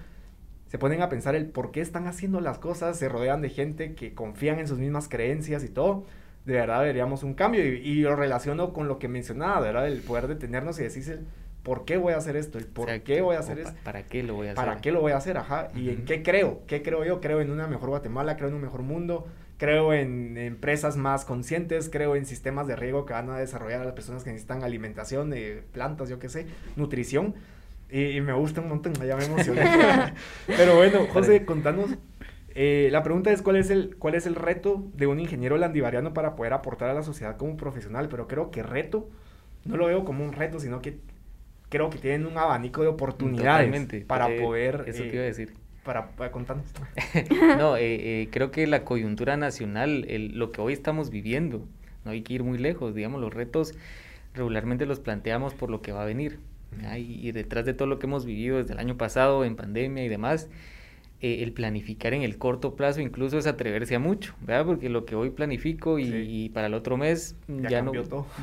se 0.68 0.80
ponen 0.80 1.04
a 1.04 1.10
pensar 1.10 1.36
el 1.36 1.46
por 1.46 1.72
qué 1.72 1.82
están 1.82 2.08
haciendo 2.08 2.42
las 2.42 2.58
cosas, 2.58 2.98
se 2.98 3.08
rodean 3.08 3.42
de 3.42 3.50
gente 3.50 3.94
que 3.94 4.16
confían 4.16 4.58
en 4.58 4.68
sus 4.68 4.80
mismas 4.80 5.08
creencias 5.08 5.64
y 5.64 5.70
todo. 5.70 6.06
De 6.46 6.54
verdad 6.54 6.82
veríamos 6.82 7.22
un 7.22 7.36
cambio 7.36 7.64
y, 7.64 8.02
lo 8.02 8.16
relaciono 8.16 8.74
con 8.74 8.88
lo 8.88 8.98
que 8.98 9.08
mencionaba, 9.08 9.60
¿verdad? 9.60 9.88
El 9.88 10.02
poder 10.02 10.28
detenernos 10.28 10.80
y 10.80 10.84
decirse, 10.84 11.20
¿por 11.64 11.86
qué 11.86 11.98
voy 11.98 12.14
a 12.14 12.18
hacer 12.18 12.36
esto? 12.36 12.60
¿Y 12.60 12.64
por 12.64 13.02
qué 13.02 13.22
voy 13.22 13.36
a 13.36 13.40
hacer 13.40 13.60
esto? 13.60 13.74
¿Para 13.84 14.04
qué 14.04 14.22
lo 14.22 14.36
voy 14.36 14.48
a 14.48 14.52
hacer? 14.52 14.66
¿Para 14.66 14.82
qué 14.82 14.92
lo 14.92 15.02
voy 15.02 15.14
a 15.14 15.18
hacer? 15.18 15.38
Ajá. 15.38 15.70
¿Y 15.76 15.90
en 15.90 16.06
qué 16.06 16.22
creo? 16.22 16.62
¿Qué 16.68 16.84
creo 16.84 17.04
yo? 17.06 17.22
Creo 17.22 17.42
en 17.42 17.50
una 17.50 17.68
mejor 17.68 17.90
Guatemala, 17.90 18.36
creo 18.36 18.50
en 18.50 18.56
un 18.56 18.62
mejor 18.62 18.82
mundo, 18.82 19.28
creo 19.58 19.94
en 19.94 20.38
empresas 20.38 20.98
más 20.98 21.26
conscientes, 21.26 21.90
creo 21.90 22.16
en 22.16 22.26
sistemas 22.26 22.68
de 22.68 22.76
riego 22.76 23.06
que 23.06 23.14
van 23.14 23.30
a 23.30 23.38
desarrollar 23.38 23.82
a 23.82 23.86
las 23.86 23.94
personas 23.94 24.24
que 24.24 24.32
necesitan 24.32 24.64
alimentación, 24.64 25.30
de 25.30 25.64
plantas, 25.72 26.10
yo 26.10 26.20
qué 26.20 26.30
sé, 26.30 26.48
nutrición. 26.76 27.34
Y, 27.90 28.20
me 28.22 28.34
gusta 28.34 28.60
un 28.60 28.70
montón, 28.70 28.94
ya 28.94 29.16
me 29.16 29.26
emocioné. 29.26 29.64
Pero 30.48 30.76
bueno, 30.76 31.06
José, 31.14 31.46
contanos. 31.46 31.92
Eh, 32.56 32.90
la 32.92 33.04
pregunta 33.04 33.32
es 33.32 33.42
¿cuál 33.42 33.56
es, 33.56 33.70
el, 33.70 33.96
cuál 33.98 34.16
es 34.16 34.26
el 34.26 34.36
reto 34.36 34.84
de 34.96 35.08
un 35.08 35.20
ingeniero 35.20 35.58
landivariano 35.58 36.14
para 36.14 36.36
poder 36.36 36.54
aportar 36.54 36.90
a 36.90 36.94
la 36.94 37.04
sociedad 37.04 37.38
como 37.38 37.58
profesional, 37.58 38.10
pero 38.10 38.28
creo 38.28 38.52
que 38.52 38.62
reto, 38.62 39.10
no 39.66 39.76
lo 39.76 39.88
veo 39.88 40.06
como 40.06 40.24
un 40.24 40.34
reto, 40.34 40.60
sino 40.60 40.82
que 40.82 41.00
creo 41.74 41.90
que 41.90 41.98
tienen 41.98 42.28
un 42.28 42.38
abanico 42.38 42.84
de 42.84 42.88
oportunidades 42.88 44.06
para 44.06 44.30
eh, 44.30 44.40
poder... 44.40 44.86
Eso 44.88 45.04
te 45.04 45.14
iba 45.14 45.24
a 45.24 45.26
decir 45.26 45.54
para, 45.84 46.12
para 46.12 46.32
contarnos. 46.32 46.66
no, 47.58 47.78
eh, 47.78 48.22
eh, 48.22 48.30
creo 48.32 48.52
que 48.52 48.66
la 48.68 48.84
coyuntura 48.84 49.38
nacional, 49.38 50.06
el, 50.08 50.38
lo 50.38 50.52
que 50.52 50.62
hoy 50.62 50.74
estamos 50.74 51.10
viviendo, 51.10 51.66
no 52.06 52.12
hay 52.12 52.22
que 52.22 52.34
ir 52.34 52.44
muy 52.44 52.58
lejos, 52.58 52.96
digamos, 52.96 53.22
los 53.22 53.34
retos 53.34 53.74
regularmente 54.34 54.86
los 54.86 55.00
planteamos 55.00 55.54
por 55.54 55.70
lo 55.70 55.82
que 55.82 55.92
va 55.92 56.02
a 56.02 56.06
venir. 56.06 56.40
Y, 56.98 57.32
detrás 57.34 57.66
de 57.66 57.76
todo 57.76 57.88
lo 57.88 58.00
que 58.00 58.08
hemos 58.08 58.26
vivido 58.26 58.58
desde 58.58 58.74
el 58.74 58.80
año 58.80 58.98
pasado 58.98 59.46
en 59.46 59.56
pandemia 59.56 60.04
y 60.04 60.10
demás, 60.10 60.50
eh, 61.22 61.44
el 61.44 61.52
planificar 61.52 62.16
en 62.16 62.24
el 62.24 62.40
corto 62.40 62.76
plazo 62.76 63.00
incluso 63.00 63.38
es 63.38 63.46
atreverse 63.46 63.94
a 63.94 64.00
mucho, 64.00 64.34
¿verdad? 64.42 64.66
Porque 64.66 64.90
lo 64.90 65.06
que 65.06 65.14
hoy 65.14 65.30
planifico 65.30 66.00
y, 66.00 66.50
para 66.50 66.66
el 66.66 66.74
otro 66.74 66.98
mes 66.98 67.36
ya, 67.48 67.84
no, 67.84 67.92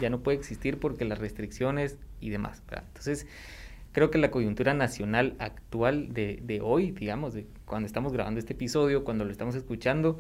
ya 0.01 0.11
no 0.11 0.21
puede 0.21 0.39
existir 0.39 0.79
porque 0.79 1.05
las 1.05 1.19
restricciones 1.19 1.99
y 2.21 2.31
demás, 2.31 2.63
¿verdad? 2.69 2.85
Entonces, 2.89 3.27
creo 3.93 4.11
que 4.11 4.19
la 4.19 4.31
coyuntura 4.31 4.75
nacional 4.75 5.35
actual 5.39 6.13
de, 6.13 6.41
de 6.43 6.61
hoy, 6.61 6.93
digamos, 6.93 7.35
de 7.35 7.47
cuando 7.65 7.87
estamos 7.87 8.13
grabando 8.13 8.39
este 8.41 8.53
episodio, 8.53 9.05
cuando 9.05 9.25
lo 9.25 9.31
estamos 9.31 9.55
escuchando, 9.55 10.19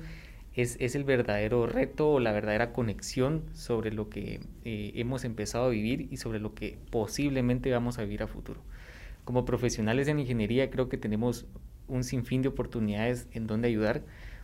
es, 0.55 0.77
es 0.81 0.95
el 0.95 1.05
verdadero 1.05 1.67
reto 1.67 2.11
o 2.13 2.21
la 2.21 2.33
verdadera 2.33 2.73
conexión 2.73 3.45
sobre 3.53 3.93
lo 3.93 4.09
que 4.09 4.41
eh, 4.65 4.93
hemos 4.97 5.25
empezado 5.25 5.67
a 5.67 5.71
vivir 5.71 6.09
y 6.11 6.17
sobre 6.17 6.41
lo 6.41 6.55
que 6.55 6.79
posiblemente 6.91 7.71
vamos 7.71 7.99
a 7.99 8.03
vivir 8.03 8.23
a 8.23 8.27
futuro. 8.27 8.61
Como 9.25 9.45
profesionales 9.45 10.09
en 10.09 10.19
ingeniería 10.19 10.71
creo 10.71 10.89
que 10.89 10.97
tenemos 10.97 11.47
un 11.89 12.05
sinfín 12.05 12.43
de 12.43 12.49
oportunidades 12.49 13.29
en 13.33 13.47
donde 13.47 13.69
ayudar, 13.69 14.03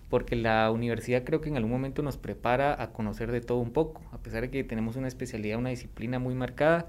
porque 0.08 0.36
la 0.36 0.70
universidad 0.70 1.24
creo 1.24 1.40
que 1.40 1.48
en 1.48 1.56
algún 1.56 1.72
momento 1.72 2.02
nos 2.02 2.16
prepara 2.16 2.80
a 2.80 2.92
conocer 2.92 3.32
de 3.32 3.40
todo 3.40 3.58
un 3.58 3.72
poco, 3.72 4.02
a 4.12 4.18
pesar 4.18 4.42
de 4.42 4.50
que 4.50 4.62
tenemos 4.62 4.96
una 4.96 5.08
especialidad, 5.08 5.58
una 5.58 5.70
disciplina 5.70 6.20
muy 6.20 6.34
marcada, 6.34 6.86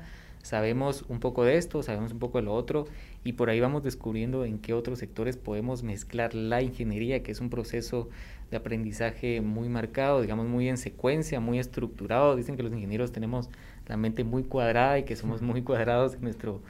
sabemos 0.48 1.04
un 1.10 1.20
poco 1.20 1.44
de 1.44 1.58
esto, 1.58 1.84
sabemos 1.84 2.14
un 2.14 2.20
poco 2.20 2.38
de 2.38 2.46
lo 2.46 2.54
otro 2.54 2.86
y 3.26 3.34
por 3.34 3.50
ahí 3.50 3.60
vamos 3.60 3.84
descubriendo 3.84 4.46
en 4.46 4.60
qué 4.60 4.74
otros 4.74 5.00
sectores 5.00 5.36
podemos 5.36 5.84
mezclar 5.84 6.34
la 6.34 6.62
ingeniería, 6.62 7.22
que 7.22 7.34
es 7.34 7.42
un 7.42 7.50
proceso 7.50 8.08
de 8.50 8.56
aprendizaje 8.56 9.42
muy 9.42 9.68
marcado, 9.68 10.22
digamos 10.22 10.48
muy 10.48 10.70
en 10.70 10.78
secuencia, 10.78 11.42
muy 11.42 11.60
estructurado. 11.60 12.38
Dicen 12.38 12.56
que 12.56 12.64
los 12.64 12.72
ingenieros 12.72 13.12
tenemos 13.12 13.50
la 13.88 13.98
mente 13.98 14.24
muy 14.24 14.44
cuadrada 14.44 14.98
y 14.98 15.04
que 15.04 15.18
somos 15.18 15.42
muy 15.42 15.64
cuadrados 15.64 16.14
en 16.14 16.22
nuestro 16.22 16.62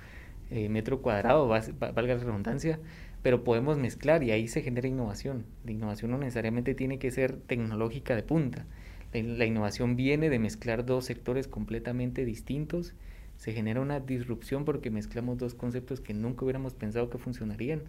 eh, 0.49 0.69
metro 0.69 1.03
cuadrado, 1.03 1.47
valga 1.47 2.15
la 2.15 2.23
redundancia, 2.23 2.79
pero 3.21 3.43
podemos 3.43 3.77
mezclar 3.77 4.23
y 4.23 4.31
ahí 4.31 4.47
se 4.47 4.63
genera 4.63 4.87
innovación. 4.87 5.45
La 5.63 5.71
innovación 5.71 6.09
no 6.09 6.17
necesariamente 6.17 6.73
tiene 6.73 6.97
que 6.97 7.11
ser 7.11 7.37
tecnológica 7.41 8.15
de 8.15 8.23
punta. 8.23 8.65
la 9.13 9.45
innovación 9.45 9.95
viene 9.95 10.31
de 10.31 10.39
mezclar 10.39 10.83
dos 10.83 11.05
sectores 11.05 11.47
completamente 11.47 12.25
distintos 12.25 12.95
se 13.37 13.53
genera 13.53 13.81
una 13.81 13.99
disrupción 13.99 14.65
porque 14.65 14.89
mezclamos 14.89 15.37
dos 15.37 15.53
conceptos 15.53 16.01
que 16.01 16.13
nunca 16.13 16.43
hubiéramos 16.43 16.73
pensado 16.73 17.09
que 17.09 17.17
funcionarían 17.17 17.83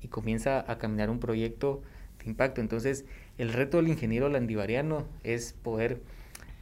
y 0.00 0.08
comienza 0.08 0.64
a 0.70 0.78
caminar 0.78 1.10
un 1.10 1.18
proyecto 1.18 1.82
de 2.18 2.30
impacto. 2.30 2.60
Entonces, 2.60 3.04
el 3.38 3.52
reto 3.52 3.78
del 3.78 3.88
ingeniero 3.88 4.28
landivariano 4.28 5.06
es 5.24 5.52
poder 5.52 6.00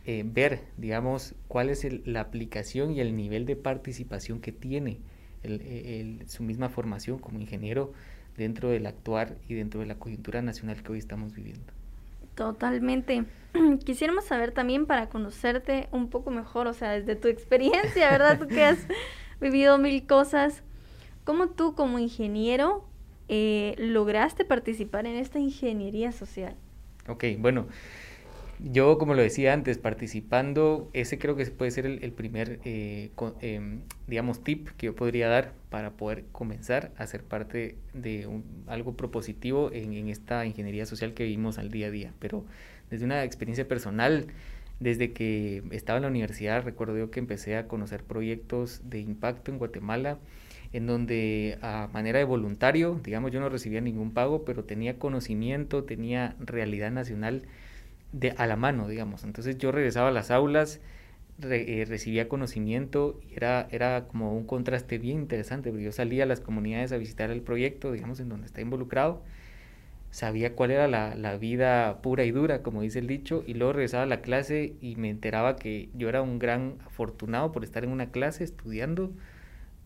eh, 0.04 0.24
ver, 0.26 0.62
digamos, 0.78 1.34
cuál 1.48 1.70
es 1.70 1.86
la 2.06 2.20
aplicación 2.20 2.92
y 2.92 3.00
el 3.00 3.14
nivel 3.16 3.46
de 3.46 3.56
participación 3.56 4.40
que 4.40 4.52
tiene 4.52 4.98
su 6.26 6.44
misma 6.44 6.68
formación 6.68 7.18
como 7.18 7.40
ingeniero 7.40 7.92
dentro 8.36 8.70
del 8.70 8.86
actuar 8.86 9.36
y 9.48 9.54
dentro 9.54 9.80
de 9.80 9.86
la 9.86 9.96
coyuntura 9.96 10.40
nacional 10.40 10.82
que 10.82 10.92
hoy 10.92 10.98
estamos 10.98 11.34
viviendo. 11.34 11.81
Totalmente. 12.34 13.24
Quisiéramos 13.84 14.24
saber 14.24 14.52
también 14.52 14.86
para 14.86 15.08
conocerte 15.08 15.88
un 15.92 16.08
poco 16.08 16.30
mejor, 16.30 16.66
o 16.66 16.74
sea, 16.74 16.92
desde 16.92 17.16
tu 17.16 17.28
experiencia, 17.28 18.10
¿verdad? 18.10 18.38
Tú 18.38 18.48
que 18.48 18.64
has 18.64 18.78
vivido 19.40 19.78
mil 19.78 20.06
cosas. 20.06 20.62
¿Cómo 21.24 21.50
tú 21.50 21.74
como 21.74 21.98
ingeniero 21.98 22.84
eh, 23.28 23.74
lograste 23.78 24.44
participar 24.44 25.06
en 25.06 25.16
esta 25.16 25.38
ingeniería 25.38 26.12
social? 26.12 26.56
Ok, 27.08 27.24
bueno, 27.38 27.66
yo, 28.64 28.96
como 28.98 29.14
lo 29.14 29.22
decía 29.22 29.52
antes, 29.52 29.78
participando, 29.78 30.88
ese 30.92 31.18
creo 31.18 31.34
que 31.34 31.44
puede 31.46 31.70
ser 31.72 31.86
el, 31.86 32.12
primer, 32.12 32.60
eh, 32.64 33.10
em, 33.40 33.80
digamos, 34.06 34.44
tip 34.44 34.68
que 34.76 34.86
yo 34.86 34.94
podría 34.94 35.28
dar 35.28 35.52
para 35.68 35.92
poder 35.92 36.24
comenzar 36.30 36.92
a 36.96 37.06
ser 37.06 37.24
parte 37.24 37.76
de 37.92 38.28
algo 38.68 38.96
propositivo 38.96 39.72
en, 39.72 39.92
en, 39.94 40.08
esta 40.08 40.46
ingeniería 40.46 40.86
social 40.86 41.12
que 41.12 41.24
vivimos 41.24 41.58
al 41.58 41.70
día 41.70 41.88
a 41.88 41.90
día. 41.90 42.14
Pero 42.20 42.44
desde 42.88 43.04
una 43.04 43.24
experiencia 43.24 43.66
personal, 43.66 44.26
desde 44.78 45.12
que 45.12 45.64
estaba 45.72 45.96
en 45.96 46.02
la 46.02 46.08
universidad, 46.08 46.62
recuerdo 46.62 46.96
yo 46.96 47.10
que 47.10 47.20
empecé 47.20 47.56
a 47.56 47.66
conocer 47.66 48.04
proyectos 48.04 48.82
de 48.84 49.00
impacto 49.00 49.50
en 49.50 49.58
Guatemala, 49.58 50.18
en 50.72 50.86
donde 50.86 51.58
a 51.62 51.88
manera 51.92 52.18
de 52.18 52.24
voluntario, 52.24 53.00
digamos, 53.02 53.32
yo 53.32 53.40
no 53.40 53.48
recibía 53.48 53.80
ningún 53.80 54.12
pago, 54.12 54.44
pero 54.44 54.64
tenía 54.64 54.98
conocimiento, 54.98 55.84
tenía 55.84 56.36
realidad 56.38 56.90
nacional 56.92 57.42
de, 58.12 58.32
a 58.32 58.46
la 58.46 58.56
mano, 58.56 58.88
digamos. 58.88 59.24
Entonces 59.24 59.58
yo 59.58 59.72
regresaba 59.72 60.08
a 60.08 60.12
las 60.12 60.30
aulas, 60.30 60.80
eh, 61.42 61.84
recibía 61.88 62.28
conocimiento 62.28 63.20
y 63.28 63.34
era, 63.34 63.66
era 63.70 64.06
como 64.06 64.36
un 64.36 64.46
contraste 64.46 64.98
bien 64.98 65.20
interesante, 65.20 65.70
porque 65.70 65.84
yo 65.84 65.92
salía 65.92 66.24
a 66.24 66.26
las 66.26 66.40
comunidades 66.40 66.92
a 66.92 66.98
visitar 66.98 67.30
el 67.30 67.42
proyecto, 67.42 67.92
digamos, 67.92 68.20
en 68.20 68.28
donde 68.28 68.46
está 68.46 68.60
involucrado, 68.60 69.22
sabía 70.10 70.54
cuál 70.54 70.70
era 70.72 70.88
la, 70.88 71.14
la, 71.14 71.36
vida 71.38 72.02
pura 72.02 72.24
y 72.24 72.30
dura, 72.32 72.62
como 72.62 72.82
dice 72.82 72.98
el 73.00 73.06
dicho, 73.06 73.44
y 73.46 73.54
luego 73.54 73.72
regresaba 73.72 74.04
a 74.04 74.06
la 74.06 74.20
clase 74.20 74.74
y 74.80 74.96
me 74.96 75.10
enteraba 75.10 75.56
que 75.56 75.88
yo 75.94 76.08
era 76.08 76.22
un 76.22 76.38
gran 76.38 76.76
afortunado 76.86 77.50
por 77.52 77.64
estar 77.64 77.84
en 77.84 77.90
una 77.90 78.10
clase 78.10 78.44
estudiando 78.44 79.12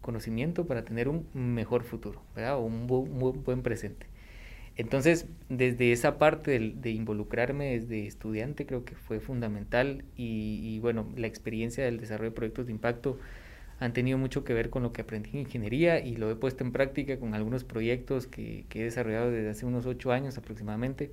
conocimiento 0.02 0.66
para 0.66 0.84
tener 0.84 1.08
un 1.08 1.26
mejor 1.34 1.84
futuro, 1.84 2.22
¿verdad? 2.34 2.56
O 2.56 2.60
un 2.60 2.86
buen 2.86 3.62
presente. 3.62 4.06
Entonces, 4.76 5.26
desde 5.48 5.92
esa 5.92 6.18
parte 6.18 6.58
de, 6.58 6.90
involucrarme 6.90 7.78
desde 7.78 8.06
estudiante 8.06 8.66
creo 8.66 8.84
que 8.84 8.94
fue 8.94 9.20
fundamental 9.20 10.04
y, 10.16 10.78
bueno, 10.80 11.08
la 11.16 11.26
experiencia 11.26 11.84
del 11.84 11.98
desarrollo 11.98 12.30
de 12.30 12.36
proyectos 12.36 12.66
de 12.66 12.72
impacto 12.72 13.18
han 13.80 13.92
tenido 13.94 14.18
mucho 14.18 14.44
que 14.44 14.52
ver 14.54 14.70
con 14.70 14.82
lo 14.82 14.92
que 14.92 15.02
aprendí 15.02 15.30
en 15.32 15.40
ingeniería 15.40 16.00
y 16.00 16.16
lo 16.16 16.30
he 16.30 16.36
puesto 16.36 16.62
en 16.64 16.72
práctica 16.72 17.18
con 17.18 17.34
algunos 17.34 17.64
proyectos 17.64 18.26
que, 18.26 18.66
he 18.74 18.82
desarrollado 18.82 19.30
desde 19.30 19.48
hace 19.50 19.66
unos 19.66 19.86
ocho 19.86 20.12
años 20.12 20.36
aproximadamente. 20.36 21.10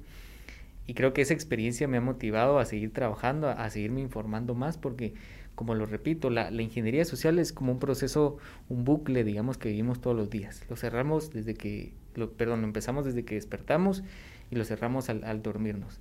Y 0.86 0.94
creo 0.96 1.14
que 1.14 1.22
esa 1.22 1.34
experiencia 1.34 1.88
me 1.88 1.96
ha 1.98 2.02
motivado 2.02 2.60
a 2.60 2.66
seguir 2.66 2.92
trabajando, 2.92 3.50
a, 3.50 3.70
seguirme 3.70 4.02
informando 4.02 4.56
más, 4.56 4.78
porque, 4.78 5.14
como 5.56 5.76
lo 5.76 5.86
repito, 5.86 6.30
la, 6.30 6.52
la, 6.52 6.62
ingeniería 6.62 7.06
social 7.06 7.40
es 7.40 7.54
como 7.54 7.72
un 7.72 7.80
proceso, 7.80 8.38
un 8.68 8.84
bucle, 8.84 9.24
digamos, 9.24 9.58
que 9.58 9.70
vivimos 9.70 10.02
todos 10.02 10.18
los 10.18 10.30
días. 10.30 10.66
Lo 10.70 10.76
cerramos 10.76 11.32
desde 11.32 11.54
que 11.54 11.94
lo, 12.16 12.32
perdón, 12.32 12.62
lo 12.62 12.68
empezamos 12.68 13.06
desde 13.06 13.24
que 13.26 13.36
despertamos 13.36 14.04
y 14.52 14.56
lo 14.56 14.66
cerramos 14.66 15.10
al, 15.10 15.42
dormirnos. 15.42 16.00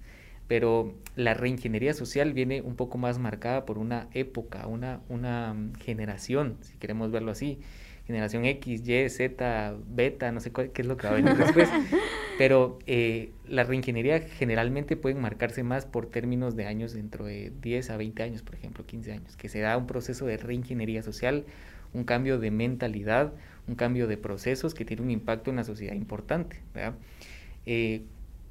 pero 0.49 0.95
la 1.17 1.35
reingeniería 1.35 1.95
social 1.95 2.33
viene 2.33 2.61
un 2.61 2.77
poco 2.77 2.99
más 2.99 3.19
marcada 3.19 3.65
por 3.65 3.79
una 3.79 4.09
época, 4.13 4.67
una, 4.67 5.01
una 5.09 5.55
mm, 5.55 5.75
generación, 5.77 6.57
si 6.61 6.77
queremos 6.77 7.11
verlo 7.11 7.31
así, 7.31 7.59
generación 8.07 8.45
X, 8.45 8.87
Y, 8.87 9.09
Z, 9.09 9.77
beta, 9.89 10.33
no 10.33 10.41
sé 10.41 10.53
qué 10.53 10.71
es 10.75 10.87
lo 10.87 10.97
que 10.97 11.07
va 11.07 11.15
a 11.15 11.17
venir 11.17 11.37
después, 11.37 11.69
pero 12.39 12.79
eh, 12.87 13.31
la 13.47 13.65
reingeniería 13.65 14.21
generalmente 14.21 14.97
puede 14.97 15.15
marcarse 15.15 15.63
más 15.63 15.87
por 15.87 16.07
términos 16.07 16.57
de 16.57 16.67
años 16.67 16.93
dentro 16.93 17.25
de 17.25 17.53
10 17.63 17.91
a 17.91 17.97
20 17.97 18.23
años, 18.23 18.43
por 18.43 18.55
ejemplo, 18.55 18.85
15 18.85 19.13
años, 19.13 19.37
que 19.37 19.49
se 19.49 19.61
da 19.61 19.77
un 19.77 19.87
proceso 19.87 20.27
de 20.27 20.37
reingeniería 20.37 21.03
social, 21.03 21.45
un 21.95 22.05
cambio 22.05 22.39
de 22.39 22.51
mentalidad, 22.51 23.33
un 23.69 23.75
cambio 23.75 24.07
de 24.07 24.17
procesos 24.17 24.75
que 24.75 24.85
tiene 24.85 25.03
un 25.03 25.11
impacto 25.11 25.51
en 25.51 25.57
la 25.57 25.65
sociedad 25.65 25.95
importante. 25.95 26.61
Eh, 27.67 28.03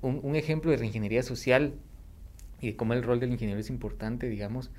un, 0.01 0.19
un, 0.23 0.36
ejemplo 0.36 0.71
de 0.71 0.77
reingeniería 0.77 1.23
social 1.23 1.73
y 2.60 2.73
cómo 2.73 2.93
el 2.93 3.04
rol 3.04 3.19
del 3.19 3.32
ingeniero 3.32 3.60
es 3.60 3.69
importante, 3.69 4.30
digamos, 4.30 4.71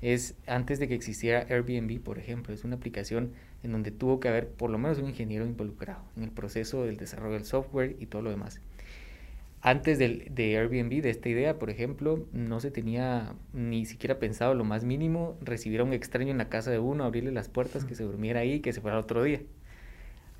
es 0.00 0.36
antes 0.46 0.78
de 0.78 0.88
que 0.88 0.94
existiera 0.94 1.46
Airbnb, 1.48 2.00
por 2.00 2.18
ejemplo, 2.18 2.54
es 2.54 2.64
una 2.64 2.76
aplicación 2.76 3.32
en 3.62 3.72
donde 3.72 3.90
tuvo 3.90 4.20
que 4.20 4.28
haber 4.28 4.48
por 4.48 4.70
lo 4.70 4.78
menos 4.78 4.98
un 4.98 5.08
ingeniero 5.08 5.44
involucrado 5.44 6.02
en 6.16 6.22
el 6.22 6.30
proceso 6.30 6.84
del 6.84 6.96
desarrollo 6.96 7.34
del 7.34 7.44
software 7.44 7.96
y 7.98 8.06
todo 8.06 8.22
lo 8.22 8.30
demás. 8.30 8.60
Antes 9.60 9.98
del, 9.98 10.32
de 10.34 10.56
Airbnb, 10.56 11.02
de 11.02 11.10
esta 11.10 11.28
idea, 11.28 11.58
por 11.58 11.68
ejemplo, 11.68 12.26
no 12.32 12.60
se 12.60 12.70
tenía 12.70 13.34
ni 13.52 13.86
siquiera 13.86 14.18
pensado 14.20 14.54
lo 14.54 14.64
más 14.64 14.84
mínimo 14.84 15.36
recibir 15.40 15.80
a 15.80 15.84
un 15.84 15.92
extraño 15.92 16.30
en 16.30 16.38
la 16.38 16.48
casa 16.48 16.70
de 16.70 16.78
uno, 16.78 17.04
abrirle 17.04 17.32
las 17.32 17.48
puertas, 17.48 17.84
que 17.84 17.96
se 17.96 18.04
durmiera 18.04 18.40
ahí, 18.40 18.60
que 18.60 18.72
se 18.72 18.80
fuera 18.80 18.98
otro 18.98 19.24
día. 19.24 19.40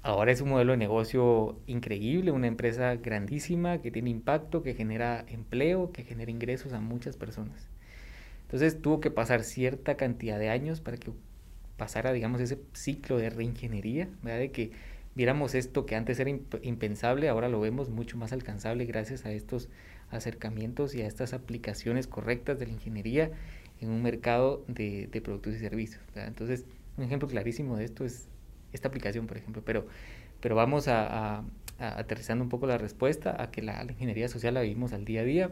Ahora 0.02 0.30
es 0.30 0.40
un 0.40 0.50
modelo 0.50 0.72
de 0.72 0.78
negocio 0.78 1.58
increíble, 1.66 2.30
una 2.30 2.46
empresa 2.46 2.94
grandísima 2.94 3.82
que 3.82 3.90
tiene 3.90 4.10
impacto, 4.10 4.62
que 4.62 4.74
genera 4.74 5.24
empleo, 5.26 5.90
que 5.90 6.04
genera 6.04 6.30
ingresos 6.30 6.72
a 6.72 6.80
muchas 6.80 7.16
personas. 7.16 7.68
Entonces 8.42 8.80
tuvo 8.80 9.00
que 9.00 9.10
pasar 9.10 9.42
cierta 9.42 9.96
cantidad 9.96 10.38
de 10.38 10.48
años 10.48 10.80
para 10.80 10.96
que 10.96 11.10
pasara, 11.76 12.12
digamos, 12.12 12.40
ese 12.40 12.58
ciclo 12.72 13.18
de 13.18 13.30
reingeniería, 13.30 14.08
¿verdad? 14.22 14.38
De 14.38 14.52
que 14.52 14.70
viéramos 15.14 15.54
esto 15.54 15.86
que 15.86 15.96
antes 15.96 16.18
era 16.20 16.30
impensable, 16.62 17.28
ahora 17.28 17.48
lo 17.48 17.60
vemos 17.60 17.90
mucho 17.90 18.16
más 18.16 18.32
alcanzable 18.32 18.84
gracias 18.84 19.24
a 19.24 19.32
estos 19.32 19.68
acercamientos 20.10 20.94
y 20.94 21.02
a 21.02 21.06
estas 21.06 21.34
aplicaciones 21.34 22.06
correctas 22.06 22.58
de 22.58 22.66
la 22.66 22.72
ingeniería 22.72 23.30
en 23.80 23.90
un 23.90 24.02
mercado 24.02 24.64
de, 24.68 25.08
de 25.08 25.20
productos 25.20 25.54
y 25.54 25.58
servicios. 25.58 26.02
Entonces, 26.14 26.64
un 26.96 27.04
ejemplo 27.04 27.28
clarísimo 27.28 27.76
de 27.76 27.84
esto 27.84 28.04
es 28.04 28.28
esta 28.72 28.88
aplicación, 28.88 29.26
por 29.26 29.36
ejemplo, 29.36 29.62
pero, 29.64 29.86
pero 30.40 30.54
vamos 30.54 30.88
a, 30.88 31.44
aterrizando 31.78 32.42
un 32.44 32.50
poco 32.50 32.66
la 32.66 32.78
respuesta 32.78 33.40
a 33.42 33.50
que 33.50 33.62
la, 33.62 33.84
ingeniería 33.84 34.28
social 34.28 34.54
la 34.54 34.62
vivimos 34.62 34.92
al 34.92 35.04
día 35.04 35.20
a 35.22 35.24
día 35.24 35.50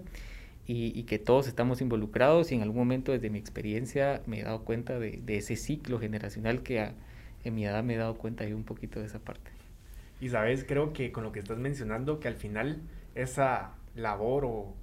y, 0.67 1.05
que 1.05 1.21
todos 1.21 1.47
estamos 1.47 1.81
involucrados 1.81 2.51
y 2.51 2.57
en 2.57 2.63
algún 2.63 2.79
momento 2.79 3.13
desde 3.13 3.31
mi 3.31 3.39
experiencia 3.39 4.21
me 4.27 4.41
he 4.41 4.43
dado 4.43 4.65
cuenta 4.65 4.99
de, 4.99 5.23
ese 5.29 5.55
ciclo 5.55 6.01
generacional 6.01 6.63
que 6.63 6.91
en 7.47 7.55
mi 7.55 7.65
edad 7.65 7.83
me 7.85 7.95
he 7.95 7.97
dado 7.97 8.17
cuenta 8.17 8.45
de 8.45 8.55
un 8.55 8.65
poquito 8.65 9.01
de 9.01 9.07
esa 9.07 9.19
parte. 9.19 9.51
Y 10.21 10.31
sabes, 10.31 10.65
creo 10.65 10.93
que 10.93 11.13
con 11.13 11.25
lo 11.25 11.33
que 11.33 11.39
estás 11.39 11.59
mencionando, 11.59 12.21
que 12.21 12.29
al 12.29 12.37
final 12.37 12.81
esa 13.15 13.73
labor 13.95 14.45
o 14.45 14.75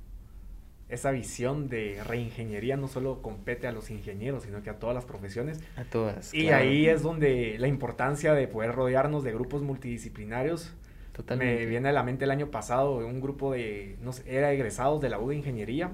esa 0.89 1.11
visión 1.11 1.69
de 1.69 2.01
reingeniería 2.05 2.77
no 2.77 2.87
solo 2.87 3.21
compete 3.21 3.67
a 3.67 3.71
los 3.71 3.89
ingenieros, 3.89 4.43
sino 4.43 4.61
que 4.61 4.69
a 4.69 4.79
todas 4.79 4.95
las 4.95 5.05
profesiones. 5.05 5.59
A 5.75 5.83
todas. 5.83 6.33
Y 6.33 6.49
ahí 6.49 6.87
es 6.87 7.01
donde 7.01 7.57
la 7.57 7.67
importancia 7.67 8.33
de 8.33 8.47
poder 8.47 8.73
rodearnos 8.73 9.23
de 9.23 9.33
grupos 9.33 9.61
multidisciplinarios. 9.61 10.73
Totalmente. 11.13 11.55
Me 11.55 11.65
viene 11.65 11.89
a 11.89 11.91
la 11.91 12.03
mente 12.03 12.25
el 12.25 12.31
año 12.31 12.49
pasado 12.49 12.97
un 12.97 13.21
grupo 13.21 13.53
de, 13.53 13.97
no 14.01 14.13
sé, 14.13 14.23
era 14.27 14.51
egresados 14.51 15.01
de 15.01 15.09
la 15.09 15.19
U 15.19 15.29
de 15.29 15.35
Ingeniería. 15.35 15.91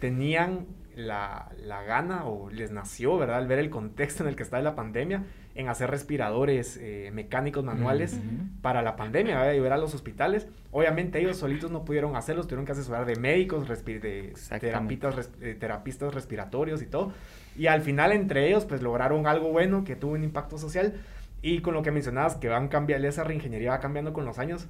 Tenían 0.00 0.66
la, 0.94 1.50
la, 1.64 1.82
gana 1.82 2.26
o 2.26 2.50
les 2.50 2.72
nació, 2.72 3.16
¿verdad? 3.18 3.38
Al 3.38 3.46
ver 3.46 3.58
el 3.58 3.70
contexto 3.70 4.24
en 4.24 4.30
el 4.30 4.36
que 4.36 4.42
está 4.42 4.60
la 4.60 4.74
pandemia, 4.74 5.24
en 5.58 5.68
hacer 5.68 5.90
respiradores 5.90 6.78
eh, 6.80 7.10
mecánicos 7.12 7.64
manuales 7.64 8.20
para 8.62 8.80
la 8.80 8.94
pandemia, 8.94 9.38
¿verdad? 9.38 9.54
Y 9.54 9.60
ver 9.60 9.72
a 9.72 9.76
los 9.76 9.92
hospitales. 9.92 10.46
Obviamente 10.70 11.18
ellos 11.18 11.36
solitos 11.36 11.72
no 11.72 11.84
pudieron 11.84 12.14
hacerlos, 12.14 12.46
tuvieron 12.46 12.64
que 12.64 12.72
asesorar 12.72 13.06
de 13.06 13.16
médicos, 13.16 13.66
de 13.66 14.34
terapistas, 14.60 15.30
eh, 15.40 15.56
terapistas 15.58 16.14
respiratorios 16.14 16.80
y 16.80 16.86
todo. 16.86 17.12
Y 17.56 17.66
al 17.66 17.80
final 17.80 18.12
entre 18.12 18.46
ellos 18.46 18.66
pues 18.66 18.82
lograron 18.82 19.26
algo 19.26 19.50
bueno 19.50 19.82
que 19.82 19.96
tuvo 19.96 20.12
un 20.12 20.22
impacto 20.22 20.58
social. 20.58 20.94
Y 21.42 21.60
con 21.60 21.74
lo 21.74 21.82
que 21.82 21.90
mencionabas, 21.90 22.36
que 22.36 22.48
van 22.48 22.68
cambiando, 22.68 23.08
esa 23.08 23.24
reingeniería 23.24 23.70
va 23.70 23.80
cambiando 23.80 24.12
con 24.12 24.24
los 24.24 24.38
años, 24.38 24.68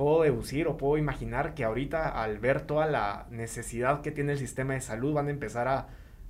puedo 0.00 0.22
deducir 0.22 0.66
o 0.66 0.78
puedo 0.78 0.96
imaginar 0.96 1.52
que 1.52 1.62
ahorita 1.62 2.08
al 2.08 2.38
ver 2.38 2.62
toda 2.62 2.86
la 2.86 3.26
necesidad 3.30 4.00
que 4.00 4.10
tiene 4.10 4.32
el 4.32 4.38
sistema 4.38 4.72
de 4.72 4.80
salud 4.80 5.12
van 5.12 5.26
a 5.26 5.30
empezar 5.30 5.68
a 5.68 5.88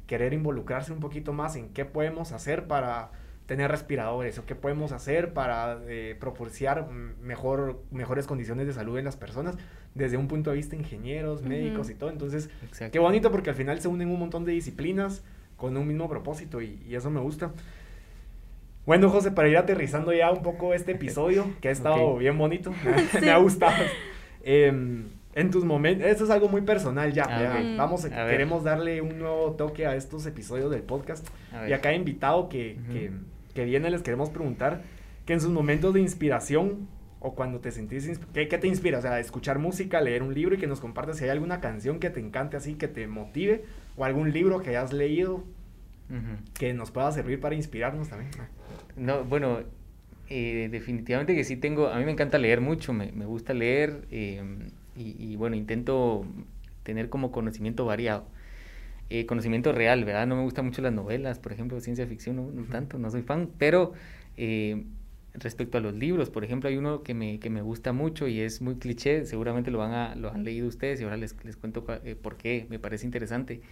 querer 0.09 0.33
involucrarse 0.33 0.93
un 0.93 0.99
poquito 0.99 1.33
más 1.33 1.55
en 1.55 1.69
qué 1.69 1.85
podemos 1.85 2.33
hacer 2.33 2.67
para 2.67 3.13
tener 3.47 3.71
respiradores 3.71 4.41
o 4.41 4.45
qué 4.45 4.57
podemos 4.57 4.91
hacer 4.91 5.33
para 5.35 5.79
eh, 5.87 6.17
proporcionar 6.19 6.89
mejor, 7.23 7.81
mejores 7.93 8.27
condiciones 8.27 8.67
de 8.67 8.73
salud 8.73 8.99
en 8.99 9.05
las 9.05 9.17
personas 9.17 9.55
desde 9.95 10.17
un 10.17 10.27
punto 10.27 10.51
de 10.51 10.57
vista 10.57 10.75
ingenieros, 10.75 11.43
médicos 11.43 11.91
y 11.91 11.95
todo. 11.95 12.11
Entonces, 12.11 12.51
qué 12.91 12.99
bonito 12.99 13.31
porque 13.31 13.51
al 13.51 13.57
final 13.57 13.81
se 13.81 13.87
unen 13.87 14.09
un 14.09 14.19
montón 14.19 14.45
de 14.45 14.51
disciplinas 14.51 15.23
con 15.57 15.77
un 15.77 15.87
mismo 15.87 16.09
propósito 16.09 16.61
y, 16.61 16.83
y 16.89 16.97
eso 16.97 17.09
me 17.09 17.21
gusta. 17.21 17.53
Bueno, 18.91 19.09
José, 19.09 19.31
para 19.31 19.47
ir 19.47 19.57
aterrizando 19.57 20.13
ya 20.13 20.33
un 20.33 20.43
poco 20.43 20.75
este 20.75 20.91
episodio, 20.91 21.47
que 21.61 21.69
ha 21.69 21.71
estado 21.71 22.17
bien 22.17 22.37
bonito, 22.37 22.75
me 23.21 23.31
ha 23.31 23.37
gustado. 23.37 23.85
Em, 24.43 25.05
en 25.33 25.51
tus 25.53 25.65
momentos, 25.65 26.09
esto 26.09 26.25
es 26.25 26.31
algo 26.31 26.49
muy 26.49 26.63
personal 26.63 27.13
ya, 27.13 27.77
vamos, 27.77 28.05
queremos 28.05 28.65
darle 28.65 29.01
un 29.01 29.17
nuevo 29.21 29.53
toque 29.53 29.87
a 29.87 29.95
estos 29.95 30.27
episodios 30.27 30.73
del 30.73 30.83
podcast. 30.83 31.25
Y 31.69 31.73
acá 31.73 31.93
invitado 31.93 32.49
que, 32.49 32.81
que, 32.91 33.13
que, 33.55 33.65
viene 33.65 33.91
les 33.91 34.03
queremos 34.03 34.29
preguntar 34.31 34.83
que 35.25 35.35
en 35.35 35.41
sus 35.41 35.51
momentos 35.51 35.95
de 35.95 36.01
inspiración 36.01 36.89
o 37.21 37.37
cuando 37.37 37.61
te 37.61 37.71
sentís, 37.71 38.19
¿qué, 38.35 38.49
¿qué, 38.49 38.59
te 38.59 38.67
inspira? 38.67 38.99
O 38.99 39.03
sea, 39.03 39.21
escuchar 39.21 39.61
música, 39.61 40.01
leer 40.01 40.25
un 40.25 40.35
libro 40.35 40.57
y 40.57 40.59
que 40.59 40.67
nos 40.67 40.81
compartas 40.81 41.19
si 41.19 41.23
hay 41.23 41.31
alguna 41.31 41.61
canción 41.61 42.01
que 42.01 42.11
te 42.11 42.19
encante 42.19 42.57
así, 42.57 42.75
que 42.75 42.89
te 42.89 43.07
motive, 43.07 43.63
o 43.97 44.05
algún 44.05 44.33
libro 44.33 44.63
que 44.63 44.71
hayas 44.71 44.93
leído 44.93 45.45
que 46.55 46.75
nos 46.75 46.91
pueda 46.91 47.13
servir 47.13 47.39
para 47.39 47.55
inspirarnos 47.55 48.09
también. 48.09 48.33
No, 49.01 49.25
bueno, 49.25 49.61
eh, 50.29 50.69
definitivamente 50.71 51.35
que 51.35 51.45
sí 51.45 51.57
tengo, 51.57 51.89
a 51.89 51.99
mí 51.99 52.05
me 52.05 52.13
encanta 52.13 52.37
leer 52.37 52.61
mucho, 52.61 52.93
me, 52.93 53.13
me 53.13 53.25
gusta 53.25 53.55
leer 53.55 54.07
em, 54.11 54.71
y, 54.95 55.37
bueno, 55.37 55.57
intento 55.57 56.27
tener 56.83 57.09
como 57.09 57.33
conocimiento 57.33 57.87
variado. 57.87 58.27
Eh, 59.11 59.27
conocimiento 59.27 59.73
real, 59.73 60.05
¿verdad? 60.05 60.27
No 60.27 60.37
me 60.37 60.43
gustan 60.43 60.67
mucho 60.67 60.83
las 60.83 60.93
novelas, 60.93 61.39
por 61.39 61.53
ejemplo, 61.53 61.81
ciencia 61.81 62.07
ficción, 62.07 62.37
no, 62.55 62.63
tanto, 62.65 62.99
no 62.99 63.11
soy 63.11 63.23
fan, 63.23 63.51
pero 63.59 63.95
eh, 64.37 64.85
respecto 65.33 65.79
a 65.79 65.81
los 65.81 65.95
libros, 65.95 66.29
por 66.31 66.45
ejemplo, 66.45 66.69
hay 66.69 66.77
uno 66.77 67.03
que 67.03 67.15
me, 67.15 67.41
que 67.41 67.49
me 67.51 67.63
gusta 67.63 67.95
mucho 67.95 68.29
y 68.29 68.41
es 68.41 68.61
muy 68.61 68.77
cliché, 68.77 69.25
seguramente 69.25 69.71
lo, 69.71 69.79
van 69.79 69.93
a, 69.93 70.15
lo 70.15 70.31
han 70.31 70.45
leído 70.45 70.69
ustedes 70.69 71.01
y 71.01 71.05
ahora 71.05 71.17
les, 71.17 71.35
les 71.45 71.57
cuento 71.57 71.85
por 72.23 72.37
qué, 72.37 72.67
me 72.69 72.79
parece 72.79 73.07
interesante. 73.07 73.63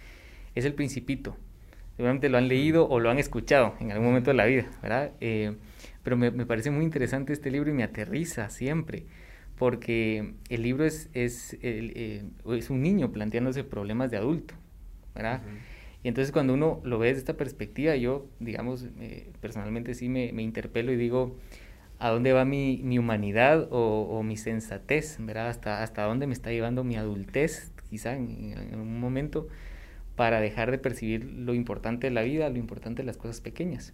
Es 0.55 0.65
El 0.65 0.73
Principito 0.73 1.37
seguramente 1.99 2.29
lo 2.29 2.37
han 2.37 2.47
leído 2.47 2.87
o 2.87 3.01
lo 3.01 3.09
han 3.09 3.19
escuchado 3.19 3.75
en 3.81 3.91
algún 3.91 4.07
momento 4.07 4.29
de 4.29 4.37
la 4.37 4.45
vida, 4.45 4.71
¿verdad? 4.81 5.11
Eh, 5.19 5.57
pero 6.01 6.15
me, 6.15 6.31
me, 6.31 6.45
parece 6.45 6.71
muy 6.71 6.85
interesante 6.85 7.33
este 7.33 7.51
libro 7.51 7.71
y 7.71 7.73
me 7.73 7.83
aterriza 7.83 8.49
siempre, 8.49 9.03
porque 9.57 10.35
el 10.47 10.63
libro 10.63 10.85
es, 10.85 11.09
es, 11.13 11.57
eh, 11.61 12.23
es 12.55 12.69
un 12.69 12.81
niño 12.81 13.11
planteándose 13.11 13.65
problemas 13.65 14.11
de 14.11 14.15
adulto, 14.15 14.53
¿verdad? 15.13 15.41
Y 16.01 16.07
entonces 16.07 16.31
cuando 16.31 16.53
uno 16.53 16.79
lo 16.85 16.99
ve 16.99 17.09
desde 17.09 17.19
esta 17.19 17.35
perspectiva, 17.35 17.97
yo, 17.97 18.27
digamos, 18.39 18.87
eh, 19.01 19.29
personalmente 19.41 19.93
sí 19.93 20.07
me, 20.07 20.31
me, 20.31 20.41
interpelo 20.41 20.93
y 20.93 20.95
digo, 20.95 21.35
¿a 21.99 22.11
dónde 22.11 22.31
va 22.31 22.45
mi, 22.45 22.79
mi 22.81 22.97
humanidad 22.97 23.67
o, 23.71 24.03
o, 24.09 24.23
mi 24.23 24.37
sensatez, 24.37 25.17
¿verdad? 25.19 25.49
Hasta, 25.49 25.83
hasta 25.83 26.03
dónde 26.03 26.27
me 26.27 26.33
está 26.33 26.49
llevando 26.49 26.85
mi 26.85 26.95
adultez, 26.95 27.73
quizá 27.89 28.15
en, 28.15 28.53
en 28.57 28.79
un 28.79 29.01
momento 29.01 29.49
para 30.19 30.41
dejar 30.41 30.69
de 30.69 30.77
percibir 30.77 31.23
lo 31.23 31.53
importante 31.53 32.07
de 32.07 32.11
la 32.11 32.23
vida, 32.23 32.49
lo 32.49 32.57
importante 32.57 33.03
de 33.03 33.05
las 33.05 33.15
cosas 33.15 33.39
pequeñas. 33.39 33.93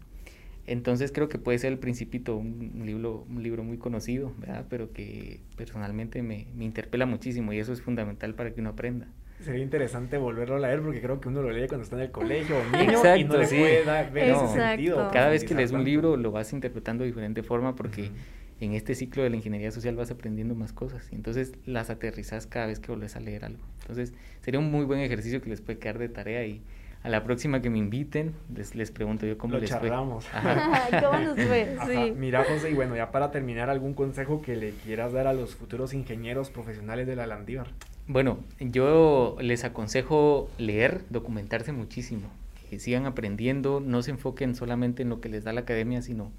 Entonces 0.65 1.11
creo 1.11 1.29
que 1.29 1.37
puede 1.37 1.59
ser 1.59 1.71
El 1.71 1.77
Principito, 1.77 2.35
un 2.35 2.81
libro, 2.83 3.27
un 3.29 3.43
libro 3.43 3.63
muy 3.63 3.77
conocido, 3.77 4.33
¿verdad? 4.39 4.65
pero 4.67 4.91
que 4.91 5.41
personalmente 5.55 6.23
me, 6.23 6.47
me 6.55 6.65
interpela 6.65 7.05
muchísimo 7.05 7.53
y 7.53 7.59
eso 7.59 7.73
es 7.73 7.83
fundamental 7.83 8.33
para 8.33 8.55
que 8.55 8.59
uno 8.59 8.71
aprenda. 8.71 9.05
Sería 9.39 9.61
interesante 9.61 10.17
volverlo 10.17 10.55
a 10.55 10.59
leer 10.61 10.81
porque 10.81 10.99
creo 10.99 11.21
que 11.21 11.27
uno 11.27 11.43
lo 11.43 11.51
lee 11.51 11.67
cuando 11.67 11.83
está 11.83 11.95
en 11.97 12.01
el 12.01 12.11
colegio 12.11 12.55
o 12.57 12.75
niño 12.75 12.91
Exacto, 12.93 13.19
y 13.19 13.23
no 13.25 13.37
le 13.37 13.47
puede 13.47 13.85
dar, 13.85 14.11
ver 14.11 14.29
ese 14.29 14.47
sentido. 14.47 15.11
Cada 15.13 15.29
vez 15.29 15.43
que 15.43 15.53
lees 15.53 15.73
un 15.73 15.83
libro 15.83 16.17
lo 16.17 16.31
vas 16.31 16.51
interpretando 16.53 17.03
de 17.03 17.09
diferente 17.09 17.43
forma 17.43 17.75
porque 17.75 18.09
en 18.59 18.73
este 18.73 18.95
ciclo 18.95 19.23
de 19.23 19.29
la 19.29 19.35
ingeniería 19.35 19.71
social 19.71 19.95
vas 19.95 20.11
aprendiendo 20.11 20.55
más 20.55 20.71
cosas 20.71 21.07
y 21.11 21.15
entonces 21.15 21.53
las 21.65 21.89
aterrizas 21.89 22.47
cada 22.47 22.67
vez 22.67 22.79
que 22.79 22.91
volvés 22.91 23.15
a 23.15 23.19
leer 23.19 23.45
algo. 23.45 23.63
Entonces 23.81 24.13
sería 24.41 24.59
un 24.59 24.71
muy 24.71 24.85
buen 24.85 24.99
ejercicio 25.01 25.41
que 25.41 25.49
les 25.49 25.61
puede 25.61 25.79
quedar 25.79 25.99
de 25.99 26.09
tarea 26.09 26.45
y 26.45 26.61
a 27.03 27.09
la 27.09 27.23
próxima 27.23 27.61
que 27.61 27.69
me 27.69 27.77
inviten 27.77 28.33
les, 28.55 28.73
les 28.73 28.89
pregunto 28.91 29.27
yo 29.27 29.37
cómo 29.37 29.53
Lo 29.55 29.59
les 29.59 29.69
charlamos. 29.69 30.25
fue. 30.25 30.41
¿Cómo 31.01 31.19
nos 31.19 31.35
fue? 31.39 31.77
Sí. 31.87 32.13
Mira 32.17 32.43
José, 32.43 32.71
y 32.71 32.73
bueno, 32.73 32.95
ya 32.95 33.11
para 33.11 33.29
terminar, 33.29 33.69
¿algún 33.69 33.93
consejo 33.93 34.41
que 34.41 34.55
le 34.55 34.71
quieras 34.71 35.13
dar 35.13 35.27
a 35.27 35.33
los 35.33 35.55
futuros 35.55 35.93
ingenieros 35.93 36.49
profesionales 36.49 37.05
de 37.05 37.15
la 37.15 37.27
Landívar? 37.27 37.67
Bueno, 38.07 38.39
yo 38.59 39.35
les 39.39 39.63
aconsejo 39.65 40.49
leer, 40.57 41.01
documentarse 41.09 41.71
muchísimo, 41.73 42.29
que 42.69 42.79
sigan 42.79 43.05
aprendiendo, 43.05 43.81
no 43.81 44.01
se 44.01 44.11
enfoquen 44.11 44.55
solamente 44.55 45.03
en 45.03 45.09
lo 45.09 45.21
que 45.21 45.29
les 45.29 45.43
da 45.43 45.53
la 45.53 45.61
academia, 45.61 46.01
sino 46.01 46.31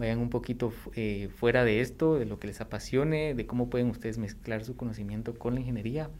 vayan 0.00 0.18
un 0.18 0.30
poquito 0.30 0.72
eh, 0.96 1.28
fuera 1.36 1.64
de 1.64 1.80
esto, 1.80 2.18
de 2.18 2.24
lo 2.24 2.38
que 2.40 2.48
les 2.48 2.60
apasione, 2.60 3.34
de 3.34 3.46
cómo 3.46 3.70
pueden 3.70 3.88
ustedes 3.90 4.18
mezclar 4.18 4.64
su 4.64 4.76
conocimiento 4.76 5.38
con 5.38 5.54
la 5.54 5.60
ingeniería. 5.60 6.10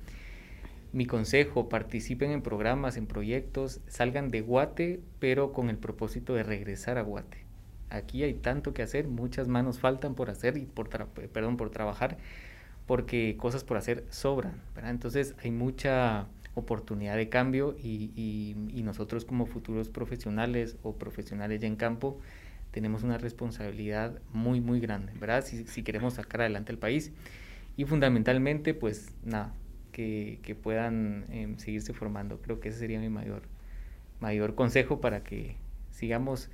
Mi 0.92 1.06
consejo, 1.06 1.68
participen 1.68 2.30
en 2.30 2.42
programas, 2.42 2.96
en 2.96 3.06
proyectos, 3.06 3.80
salgan 3.88 4.30
de 4.30 4.40
Guate, 4.40 5.00
pero 5.18 5.52
con 5.52 5.70
el 5.70 5.78
propósito 5.78 6.34
de 6.34 6.42
regresar 6.42 6.98
a 6.98 7.02
Guate. 7.02 7.38
Aquí 7.90 8.22
hay 8.22 8.34
tanto 8.34 8.72
que 8.72 8.82
hacer, 8.82 9.08
muchas 9.08 9.48
manos 9.48 9.80
faltan 9.80 10.14
por 10.14 10.30
hacer 10.30 10.56
y 10.56 10.66
por, 10.66 10.88
perdón, 10.88 11.56
por 11.56 11.70
trabajar 11.70 12.18
porque 12.90 13.36
cosas 13.38 13.62
por 13.62 13.76
hacer 13.76 14.04
sobran, 14.10 14.60
Entonces 14.82 15.36
hay 15.44 15.52
mucha 15.52 16.26
oportunidad 16.56 17.14
de 17.14 17.28
cambio 17.28 17.76
y, 17.80 18.56
nosotros 18.82 19.24
como 19.24 19.46
futuros 19.46 19.88
profesionales 19.88 20.76
o 20.82 20.96
profesionales 20.96 21.60
ya 21.60 21.68
en 21.68 21.76
campo 21.76 22.18
tenemos 22.70 23.02
una 23.02 23.18
responsabilidad 23.18 24.20
muy, 24.32 24.60
muy 24.60 24.80
grande, 24.80 25.12
¿verdad? 25.18 25.44
Si, 25.44 25.82
queremos 25.82 26.14
sacar 26.14 26.42
adelante 26.42 26.72
el 26.72 26.78
país 26.78 27.12
y 27.76 27.84
fundamentalmente, 27.84 28.74
pues 28.74 29.14
nada, 29.24 29.54
que, 29.92 30.56
puedan 30.62 31.24
em, 31.30 31.58
seguirse 31.58 31.92
formando. 31.92 32.40
Creo 32.40 32.60
que 32.60 32.70
ese 32.70 32.78
sería 32.78 33.00
mi 33.00 33.08
mayor, 33.08 33.42
mayor 34.20 34.54
consejo 34.54 35.00
para 35.00 35.22
que 35.22 35.56
sigamos 35.90 36.50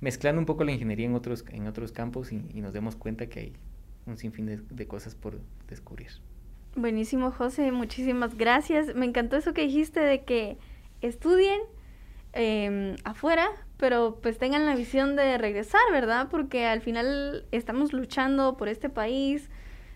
mezclando 0.00 0.40
un 0.40 0.46
poco 0.46 0.64
la 0.64 0.72
ingeniería 0.72 1.06
en 1.06 1.14
otros, 1.14 1.44
en 1.50 1.66
otros 1.66 1.92
campos 1.92 2.32
y, 2.32 2.42
y 2.54 2.60
nos 2.60 2.72
demos 2.72 2.96
cuenta 2.96 3.26
que 3.26 3.40
hay 3.40 3.52
un 4.06 4.16
sinfín 4.16 4.66
de, 4.68 4.86
cosas 4.86 5.14
por 5.14 5.40
descubrir. 5.68 6.08
Buenísimo, 6.76 7.30
José, 7.30 7.72
muchísimas 7.72 8.36
gracias. 8.36 8.94
Me 8.94 9.06
encantó 9.06 9.36
eso 9.36 9.52
que 9.54 9.62
dijiste 9.62 10.00
de 10.00 10.24
que 10.24 10.58
estudien 11.00 11.60
em, 12.32 12.96
afuera, 13.04 13.48
pero 13.80 14.18
pues 14.22 14.36
tengan 14.38 14.66
la 14.66 14.76
visión 14.76 15.16
de 15.16 15.38
regresar, 15.38 15.80
¿verdad? 15.90 16.28
Porque 16.30 16.66
al 16.66 16.82
final 16.82 17.46
estamos 17.50 17.94
luchando 17.94 18.58
por 18.58 18.68
este 18.68 18.90
país, 18.90 19.48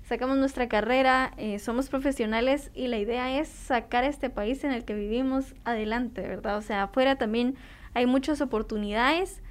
sacamos 0.08 0.38
nuestra 0.38 0.68
carrera, 0.68 1.34
eh, 1.36 1.58
somos 1.58 1.90
profesionales 1.90 2.70
y 2.74 2.88
la 2.88 2.98
idea 2.98 3.38
es 3.38 3.48
sacar 3.48 4.02
este 4.04 4.30
país 4.30 4.64
en 4.64 4.72
el 4.72 4.84
que 4.84 4.94
vivimos 4.94 5.54
adelante, 5.64 6.22
¿verdad? 6.22 6.56
O 6.56 6.62
sea, 6.62 6.84
afuera 6.84 7.16
también 7.16 7.56
hay 7.92 8.06
muchas 8.06 8.40
oportunidades 8.40 9.42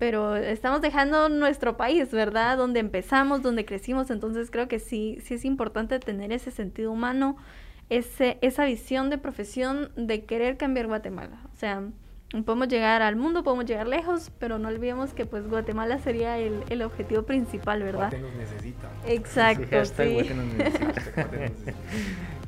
pero 0.00 0.34
estamos 0.34 0.80
dejando 0.80 1.28
nuestro 1.28 1.76
país, 1.76 2.10
¿verdad? 2.10 2.56
Donde 2.56 2.80
empezamos, 2.80 3.42
donde 3.42 3.66
crecimos, 3.66 4.10
entonces 4.10 4.50
creo 4.50 4.66
que 4.66 4.78
sí, 4.78 5.18
sí 5.22 5.34
es 5.34 5.44
importante 5.44 5.98
tener 5.98 6.32
ese 6.32 6.50
sentido 6.50 6.90
humano, 6.90 7.36
ese, 7.90 8.38
esa 8.40 8.64
visión 8.64 9.10
de 9.10 9.18
profesión 9.18 9.92
de 9.96 10.24
querer 10.24 10.56
cambiar 10.56 10.86
Guatemala. 10.86 11.42
O 11.52 11.56
sea, 11.56 11.82
podemos 12.44 12.68
llegar 12.68 13.02
al 13.02 13.16
mundo, 13.16 13.42
podemos 13.42 13.66
llegar 13.66 13.88
lejos, 13.88 14.30
pero 14.38 14.58
no 14.58 14.68
olvidemos 14.68 15.12
que 15.12 15.26
pues 15.26 15.48
Guatemala 15.48 15.98
sería 15.98 16.38
el, 16.38 16.62
el 16.68 16.82
objetivo 16.82 17.22
principal, 17.22 17.82
¿verdad? 17.82 18.10
Guate 18.10 18.20
nos 18.20 18.34
necesita. 18.34 18.88
Exacto, 19.06 19.84
sí. 19.84 20.18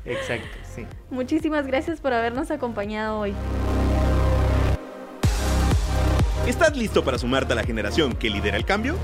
Exacto, 0.05 0.59
sí. 0.75 0.87
Muchísimas 1.11 1.67
gracias 1.67 2.01
por 2.01 2.13
habernos 2.13 2.51
acompañado 2.51 3.21
hoy. 3.21 3.35
¿Estás 6.47 6.77
listo 6.77 7.05
para 7.05 7.19
sumarte 7.19 7.53
a 7.53 7.57
la 7.57 7.63
generación 7.63 8.15
que 8.15 8.29
lidera 8.29 8.57
el 8.57 8.65
cambio? 8.65 8.97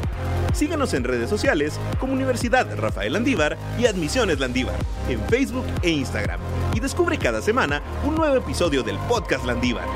Síguenos 0.52 0.92
en 0.94 1.04
redes 1.04 1.30
sociales 1.30 1.78
como 2.00 2.12
Universidad 2.12 2.66
Rafael 2.76 3.12
Landívar 3.12 3.56
y 3.78 3.86
Admisiones 3.86 4.40
Landívar 4.40 4.74
en 5.08 5.20
Facebook 5.28 5.66
e 5.82 5.90
Instagram 5.90 6.40
y 6.74 6.80
descubre 6.80 7.16
cada 7.16 7.40
semana 7.40 7.80
un 8.04 8.16
nuevo 8.16 8.36
episodio 8.36 8.82
del 8.82 8.96
podcast 9.08 9.44
Landívar. 9.44 9.86